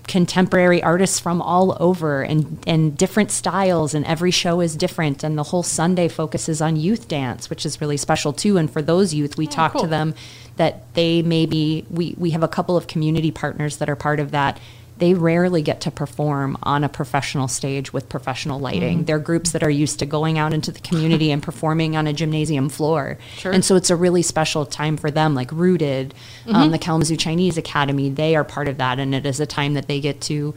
Contemporary 0.10 0.82
artists 0.82 1.20
from 1.20 1.40
all 1.40 1.78
over 1.80 2.24
and, 2.24 2.58
and 2.66 2.98
different 2.98 3.30
styles 3.30 3.94
and 3.94 4.04
every 4.08 4.32
show 4.32 4.60
is 4.60 4.76
different 4.76 5.24
and 5.24 5.38
the 5.38 5.44
whole 5.44 5.62
sunday 5.62 6.08
focuses 6.08 6.64
on 6.64 6.76
youth 6.76 7.08
dance 7.08 7.48
which 7.48 7.64
is 7.64 7.80
really 7.80 7.96
special 7.96 8.34
too 8.34 8.58
and 8.58 8.72
for 8.72 8.82
those 8.82 9.14
youth 9.14 9.38
we 9.38 9.46
oh, 9.46 9.52
talk 9.52 9.74
cool. 9.74 9.82
to 9.82 9.88
them 9.88 10.16
that 10.56 10.92
they 10.96 11.22
maybe 11.22 11.86
we, 11.92 12.16
we 12.18 12.32
have 12.32 12.42
a 12.42 12.48
couple 12.48 12.76
of 12.76 12.88
community 12.88 13.30
partners 13.30 13.78
that 13.78 13.88
are 13.88 13.96
part 13.96 14.20
of 14.20 14.32
that 14.32 14.60
they 15.00 15.14
rarely 15.14 15.62
get 15.62 15.82
to 15.82 15.92
perform 15.92 16.58
on 16.64 16.84
a 16.84 16.90
professional 16.90 17.48
stage 17.48 17.92
with 17.94 18.10
professional 18.10 18.60
lighting. 18.60 19.06
They're 19.06 19.20
groups 19.20 19.54
that 19.54 19.64
are 19.64 19.70
used 19.70 20.00
to 20.00 20.06
going 20.06 20.38
out 20.38 20.54
into 20.54 20.72
the 20.72 20.80
community 20.82 21.32
and 21.32 21.42
performing 21.42 21.96
on 21.96 22.06
a 22.06 22.14
gymnasium 22.14 22.70
floor. 22.70 23.18
Sure. 23.38 23.52
And 23.52 23.64
so 23.64 23.76
it's 23.76 23.90
a 23.90 23.96
really 23.96 24.22
special 24.22 24.66
time 24.66 24.98
for 24.98 25.10
them, 25.10 25.36
like 25.36 25.52
Rooted, 25.52 26.14
um, 26.48 26.72
the 26.72 26.78
Kalamazoo 26.78 27.16
Chinese 27.16 27.58
Academy, 27.58 28.10
they 28.10 28.36
are 28.36 28.44
part 28.44 28.68
of 28.68 28.78
that. 28.78 29.00
And 29.00 29.16
it 29.16 29.26
is 29.26 29.40
a 29.40 29.46
time 29.46 29.74
that 29.74 29.88
they 29.88 30.02
get 30.02 30.20
to 30.22 30.54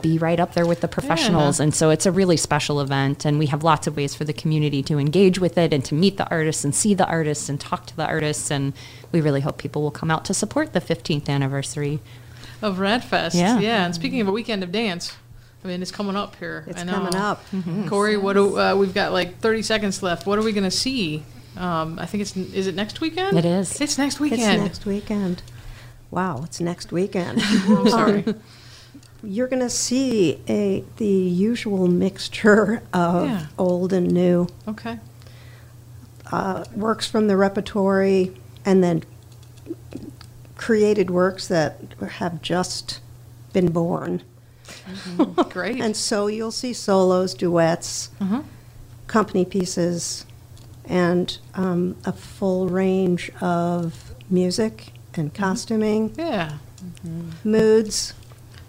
be 0.00 0.18
right 0.18 0.40
up 0.40 0.54
there 0.54 0.66
with 0.66 0.80
the 0.80 0.88
professionals. 0.88 1.60
And 1.60 1.74
so 1.74 1.90
it's 1.90 2.06
a 2.06 2.12
really 2.12 2.36
special 2.36 2.80
event. 2.80 3.24
And 3.24 3.38
we 3.38 3.46
have 3.46 3.62
lots 3.62 3.86
of 3.86 3.96
ways 3.96 4.14
for 4.14 4.24
the 4.24 4.32
community 4.32 4.82
to 4.84 4.98
engage 4.98 5.38
with 5.38 5.58
it 5.58 5.72
and 5.72 5.84
to 5.84 5.94
meet 5.94 6.16
the 6.16 6.28
artists 6.30 6.64
and 6.64 6.74
see 6.74 6.94
the 6.94 7.06
artists 7.06 7.48
and 7.48 7.60
talk 7.60 7.86
to 7.86 7.96
the 7.96 8.06
artists. 8.06 8.50
And 8.50 8.72
we 9.12 9.20
really 9.20 9.40
hope 9.40 9.58
people 9.58 9.82
will 9.82 9.90
come 9.90 10.10
out 10.10 10.24
to 10.26 10.34
support 10.34 10.72
the 10.72 10.80
15th 10.80 11.28
anniversary. 11.28 12.00
Of 12.64 12.78
Radfest. 12.78 13.34
Yeah. 13.34 13.58
Yeah. 13.60 13.84
And 13.84 13.94
speaking 13.94 14.22
of 14.22 14.28
a 14.28 14.32
weekend 14.32 14.62
of 14.62 14.72
dance, 14.72 15.14
I 15.62 15.68
mean, 15.68 15.82
it's 15.82 15.90
coming 15.90 16.16
up 16.16 16.36
here. 16.36 16.64
It's 16.66 16.80
I 16.80 16.84
know. 16.84 16.92
coming 16.94 17.14
up. 17.14 17.44
Cori, 17.88 18.16
what 18.16 18.32
do, 18.32 18.58
uh, 18.58 18.74
we've 18.74 18.94
got 18.94 19.12
like 19.12 19.38
30 19.40 19.60
seconds 19.60 20.02
left. 20.02 20.26
What 20.26 20.38
are 20.38 20.42
we 20.42 20.52
going 20.52 20.64
to 20.64 20.70
see? 20.70 21.22
Um, 21.58 21.98
I 21.98 22.06
think 22.06 22.22
it's, 22.22 22.34
is 22.36 22.66
it 22.66 22.74
next 22.74 23.02
weekend? 23.02 23.36
It 23.36 23.44
is. 23.44 23.78
It's 23.82 23.98
next 23.98 24.18
weekend. 24.18 24.40
It's 24.42 24.62
next 24.62 24.86
weekend. 24.86 25.42
Wow, 26.10 26.40
it's 26.44 26.58
next 26.58 26.90
weekend. 26.90 27.42
I'm 27.68 27.88
sorry. 27.90 28.24
You're 29.22 29.48
going 29.48 29.62
to 29.62 29.70
see 29.70 30.40
a 30.48 30.84
the 30.96 31.06
usual 31.06 31.86
mixture 31.86 32.82
of 32.92 33.26
Yeah. 33.28 33.46
old 33.58 33.92
and 33.92 34.10
new 34.10 34.48
okay. 34.68 34.98
uh, 36.32 36.64
works 36.74 37.06
from 37.06 37.26
the 37.28 37.36
repertory, 37.36 38.34
and 38.64 38.82
then 38.82 39.02
created 40.68 41.10
works 41.10 41.46
that 41.48 41.76
have 42.12 42.40
just 42.40 43.00
been 43.52 43.70
born. 43.70 44.22
Great. 45.50 45.78
And 45.78 45.94
so 45.94 46.26
you'll 46.26 46.50
see 46.50 46.72
solos, 46.72 47.34
duets, 47.34 48.08
Uh-huh. 48.18 48.42
company 49.06 49.44
pieces, 49.44 50.24
and 50.86 51.36
um, 51.54 51.96
a 52.06 52.12
full 52.12 52.68
range 52.70 53.30
of 53.42 54.14
music 54.30 54.92
and 55.14 55.34
costuming, 55.34 56.14
yeah. 56.16 56.52
moods. 57.44 58.14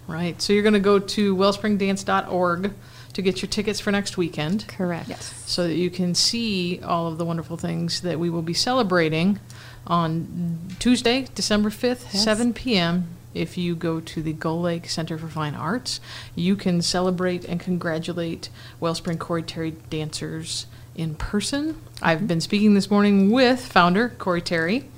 Right. 0.06 0.40
So 0.42 0.52
you're 0.52 0.62
going 0.62 0.74
to 0.74 0.80
go 0.80 0.98
to 0.98 1.34
wellspringdance.org 1.34 2.72
to 3.14 3.22
get 3.22 3.40
your 3.40 3.48
tickets 3.48 3.80
for 3.80 3.90
next 3.90 4.18
weekend. 4.18 4.68
Correct. 4.68 5.08
Yes. 5.08 5.32
so 5.46 5.66
that 5.66 5.74
you 5.76 5.88
can 5.88 6.14
see 6.14 6.78
all 6.84 7.06
of 7.06 7.16
the 7.16 7.24
wonderful 7.24 7.56
things 7.56 8.02
that 8.02 8.18
we 8.18 8.28
will 8.28 8.42
be 8.42 8.52
celebrating 8.54 9.40
on 9.86 10.58
Tuesday, 10.78 11.26
December 11.34 11.70
5th, 11.70 12.10
7 12.10 12.52
p.m. 12.52 13.08
If 13.34 13.58
you 13.58 13.74
go 13.74 14.00
to 14.00 14.22
the 14.22 14.32
Gull 14.32 14.62
Lake 14.62 14.88
Center 14.88 15.18
for 15.18 15.28
Fine 15.28 15.54
Arts, 15.54 16.00
you 16.34 16.56
can 16.56 16.80
celebrate 16.80 17.44
and 17.44 17.60
congratulate 17.60 18.48
Wellspring 18.80 19.18
Cori 19.18 19.42
Terry 19.42 19.72
dancers 19.90 20.66
in 20.94 21.14
person. 21.14 21.80
I've 22.00 22.18
mm-hmm. 22.18 22.26
been 22.26 22.40
speaking 22.40 22.74
this 22.74 22.90
morning 22.90 23.30
with 23.30 23.64
founder 23.64 24.08
Cori 24.08 24.40
Terry 24.40 24.88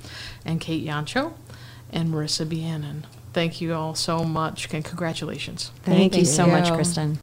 and 0.45 0.61
Kate 0.61 0.85
Yancho 0.85 1.33
and 1.91 2.13
Marissa 2.13 2.45
Bianon. 2.45 3.03
Thank 3.33 3.61
you 3.61 3.73
all 3.73 3.93
so 3.95 4.23
much 4.23 4.73
and 4.73 4.83
congratulations. 4.83 5.71
Thank, 5.83 6.15
you 6.15 6.23
Thank 6.23 6.27
so 6.27 6.47
much. 6.47 6.71
Kristen. 6.71 7.19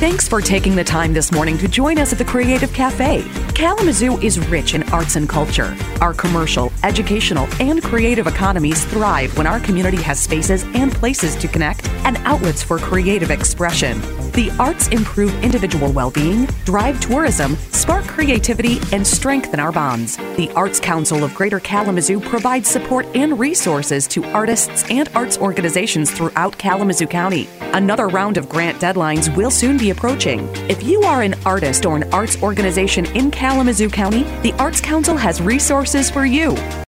Thanks 0.00 0.26
for 0.26 0.40
taking 0.40 0.74
the 0.74 0.82
time 0.82 1.12
this 1.12 1.30
morning 1.30 1.58
to 1.58 1.68
join 1.68 1.98
us 1.98 2.10
at 2.10 2.16
the 2.16 2.24
Creative 2.24 2.72
Cafe. 2.72 3.22
Kalamazoo 3.54 4.18
is 4.20 4.38
rich 4.48 4.72
in 4.72 4.82
arts 4.94 5.16
and 5.16 5.28
culture. 5.28 5.76
Our 6.00 6.14
commercial, 6.14 6.72
educational, 6.84 7.46
and 7.60 7.82
creative 7.82 8.26
economies 8.26 8.82
thrive 8.86 9.36
when 9.36 9.46
our 9.46 9.60
community 9.60 10.00
has 10.00 10.18
spaces 10.18 10.64
and 10.72 10.90
places 10.90 11.36
to 11.36 11.48
connect 11.48 11.86
and 12.06 12.16
outlets 12.24 12.62
for 12.62 12.78
creative 12.78 13.30
expression. 13.30 14.00
The 14.32 14.50
arts 14.60 14.88
improve 14.88 15.34
individual 15.42 15.92
well 15.92 16.10
being, 16.10 16.46
drive 16.64 17.00
tourism, 17.00 17.56
spark 17.72 18.04
creativity, 18.04 18.78
and 18.92 19.04
strengthen 19.04 19.58
our 19.58 19.72
bonds. 19.72 20.16
The 20.36 20.50
Arts 20.54 20.78
Council 20.78 21.24
of 21.24 21.34
Greater 21.34 21.58
Kalamazoo 21.58 22.20
provides 22.20 22.68
support 22.68 23.06
and 23.14 23.38
resources 23.38 24.06
to 24.08 24.24
artists 24.26 24.88
and 24.88 25.08
arts 25.14 25.36
organizations 25.38 26.10
throughout 26.10 26.56
Kalamazoo 26.58 27.08
County. 27.08 27.48
Another 27.72 28.08
round 28.08 28.36
of 28.36 28.48
grant 28.48 28.80
deadlines 28.80 29.34
will 29.36 29.50
soon 29.50 29.76
be 29.76 29.90
approaching. 29.90 30.48
If 30.68 30.82
you 30.82 31.02
are 31.02 31.22
an 31.22 31.34
artist 31.44 31.84
or 31.84 31.96
an 31.96 32.12
arts 32.12 32.40
organization 32.42 33.06
in 33.16 33.30
Kalamazoo 33.30 33.90
County, 33.90 34.22
the 34.42 34.52
Arts 34.58 34.80
Council 34.80 35.16
has 35.16 35.40
resources 35.40 36.08
for 36.08 36.24
you. 36.24 36.56